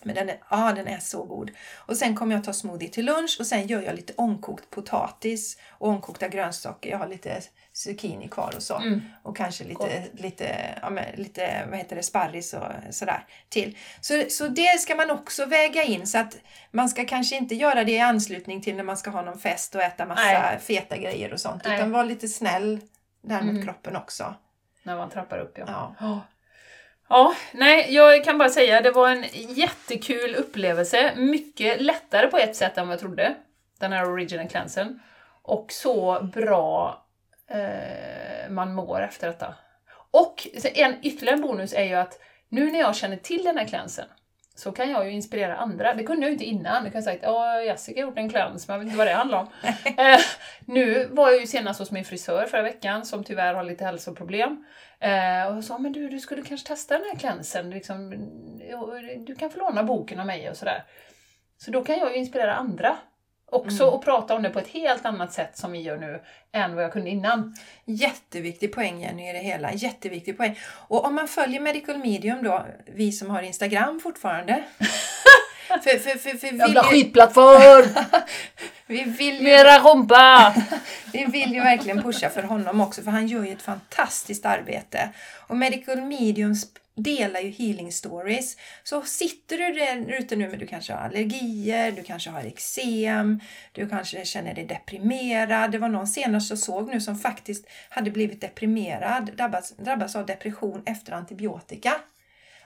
[0.05, 1.51] Men den är, ja, den är så god.
[1.77, 5.59] Och sen kommer jag ta smoothie till lunch och sen gör jag lite ångkokt potatis
[5.70, 6.91] och ångkokta grönsaker.
[6.91, 7.43] Jag har lite
[7.73, 8.77] zucchini kvar och så.
[8.77, 9.01] Mm.
[9.23, 13.79] Och kanske lite, lite, ja, men, lite vad heter det, sparris och sådär till.
[14.01, 16.37] Så, så det ska man också väga in så att
[16.70, 19.75] man ska kanske inte göra det i anslutning till när man ska ha någon fest
[19.75, 20.59] och äta massa Nej.
[20.59, 21.62] feta grejer och sånt.
[21.64, 21.77] Nej.
[21.77, 22.81] Utan vara lite snäll
[23.23, 23.64] där mot Mm.
[23.64, 24.35] kroppen också.
[24.83, 25.95] När man trappar upp, ja.
[26.01, 26.20] Ja.
[27.12, 27.34] Ja.
[27.52, 31.12] Nej, jag kan bara säga det var en jättekul upplevelse.
[31.16, 33.34] Mycket lättare på ett sätt än vad jag trodde.
[33.80, 35.00] Den här original cleansen.
[35.42, 37.04] Och så bra
[37.48, 39.54] eh, man mår efter detta.
[40.10, 44.06] Och en ytterligare bonus är ju att nu när jag känner till den här cleansen
[44.55, 45.94] så kan jag ju inspirera andra.
[45.94, 46.84] Det kunde jag ju inte innan.
[46.84, 49.12] Jag kunde sagt att Jessica har gjort en cleanse, men jag vet inte vad det
[49.12, 49.46] handlar om.
[49.84, 50.20] eh,
[50.61, 54.64] nu var jag ju senast hos min frisör förra veckan, som tyvärr har lite hälsoproblem.
[55.00, 57.70] Eh, och jag sa, men du, du skulle kanske testa den här cleansen.
[57.70, 58.11] Liksom,
[59.26, 60.84] du kan få låna boken av mig och sådär.
[61.59, 62.96] Så då kan jag ju inspirera andra
[63.53, 63.94] också Mm.
[63.94, 66.20] och prata om det på ett helt annat sätt som vi gör nu
[66.53, 67.57] än vad jag kunde innan.
[67.84, 69.72] Jätteviktig poäng Jenny i det hela.
[69.72, 70.59] Jätteviktig poäng.
[70.88, 74.64] Och om man följer Medical Medium då, vi som har Instagram fortfarande.
[75.68, 78.05] för, för, för, för vill ju, skitplattform!
[78.86, 80.55] vi, vill ju, Mera rumpa!
[81.12, 85.09] vi vill ju verkligen pusha för honom också för han gör ju ett fantastiskt arbete.
[85.46, 88.57] Och Medical Medium sp- delar ju healing stories.
[88.82, 93.40] Så sitter du där ute nu men du kanske har allergier, du kanske har eksem,
[93.72, 95.72] du kanske känner dig deprimerad.
[95.72, 100.26] Det var någon senast jag såg nu som faktiskt hade blivit deprimerad, drabbats, drabbats av
[100.26, 101.95] depression efter antibiotika.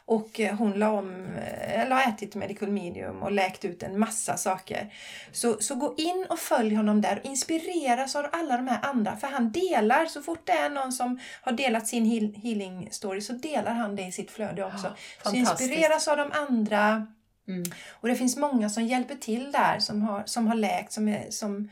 [0.08, 3.98] Och eh, hon la om, eh, eller har ätit medical medium och läkt ut en
[3.98, 4.92] massa saker.
[5.32, 9.16] Så, så gå in och följ honom där och inspireras av alla de här andra.
[9.16, 13.20] För han delar, så fort det är någon som har delat sin heal, healing story
[13.20, 14.78] så delar han det i sitt flöde också.
[14.78, 15.60] så fantastiskt.
[15.60, 17.06] inspireras av de andra.
[17.48, 17.64] Mm.
[17.90, 21.30] Och det finns många som hjälper till där, som har, som har läkt, som är,
[21.30, 21.70] som, eh,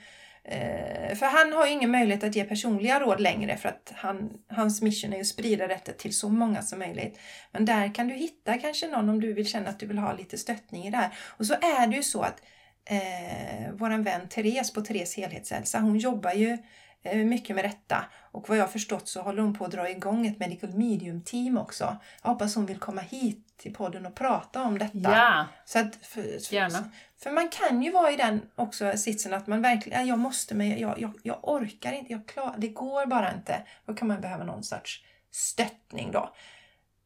[0.48, 4.30] Eh, för han har ju ingen möjlighet att ge personliga råd längre för att han,
[4.48, 7.18] hans mission är ju att sprida detta till så många som möjligt.
[7.52, 10.12] Men där kan du hitta kanske någon om du vill känna att du vill ha
[10.12, 11.10] lite stöttning i det här.
[11.18, 12.42] Och så är det ju så att
[12.90, 16.58] eh, våran vän Therese på Therese helhetshälsa, hon jobbar ju eh,
[17.04, 18.04] mycket med detta.
[18.32, 21.22] Och vad jag har förstått så håller hon på att dra igång ett medical medium
[21.22, 21.96] team också.
[22.22, 24.98] Jag hoppas hon vill komma hit till podden och prata om detta.
[25.02, 26.90] Ja, Så att för, Gärna.
[27.22, 30.54] för man kan ju vara i den också sitsen att man verkligen, ja, jag måste
[30.54, 33.62] men jag, jag, jag orkar inte, jag klar, det går bara inte.
[33.86, 36.34] Då kan man behöva någon sorts stöttning då.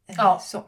[0.09, 0.39] Eh, Ja.
[0.43, 0.65] Så.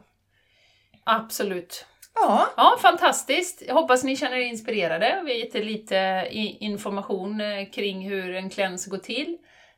[1.03, 1.85] absolut.
[2.13, 3.63] Ja, Ja, fantastiskt.
[3.67, 5.21] Jag hoppas ni känner er inspirerade.
[5.25, 6.27] Vi har gett er lite
[6.59, 9.37] information eh, kring hur en cleanse går till.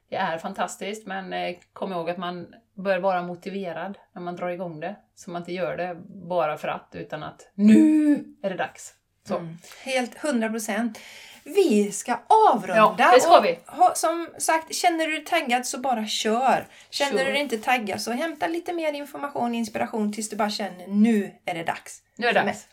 [0.10, 4.50] Det är fantastiskt, men eh, kom ihåg att man bör vara motiverad när man drar
[4.50, 4.96] igång det.
[5.16, 5.98] Så man inte gör det
[6.30, 8.94] bara för att, utan att nu är det dags.
[9.28, 9.38] Så.
[9.38, 9.58] Mm.
[9.84, 11.00] helt 100 procent.
[11.44, 12.96] Vi ska avrunda.
[13.00, 13.60] Ja, det ska och vi.
[13.68, 16.68] Ha, som sagt, känner du dig taggad så bara kör.
[16.89, 17.26] Känner Kör.
[17.26, 20.88] du dig inte taggad så hämta lite mer information och inspiration tills du bara känner
[20.88, 22.02] nu är det dags.
[22.16, 22.68] Nu är det dags.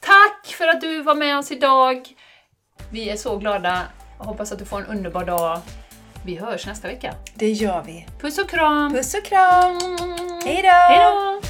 [0.00, 2.08] Tack för att du var med oss idag.
[2.92, 3.82] Vi är så glada.
[4.18, 5.60] Hoppas att du får en underbar dag.
[6.24, 7.14] Vi hörs nästa vecka.
[7.34, 8.06] Det gör vi.
[8.20, 8.92] Puss och kram!
[8.92, 9.78] Puss och kram!
[9.78, 10.40] Mm.
[10.44, 11.49] Hej då!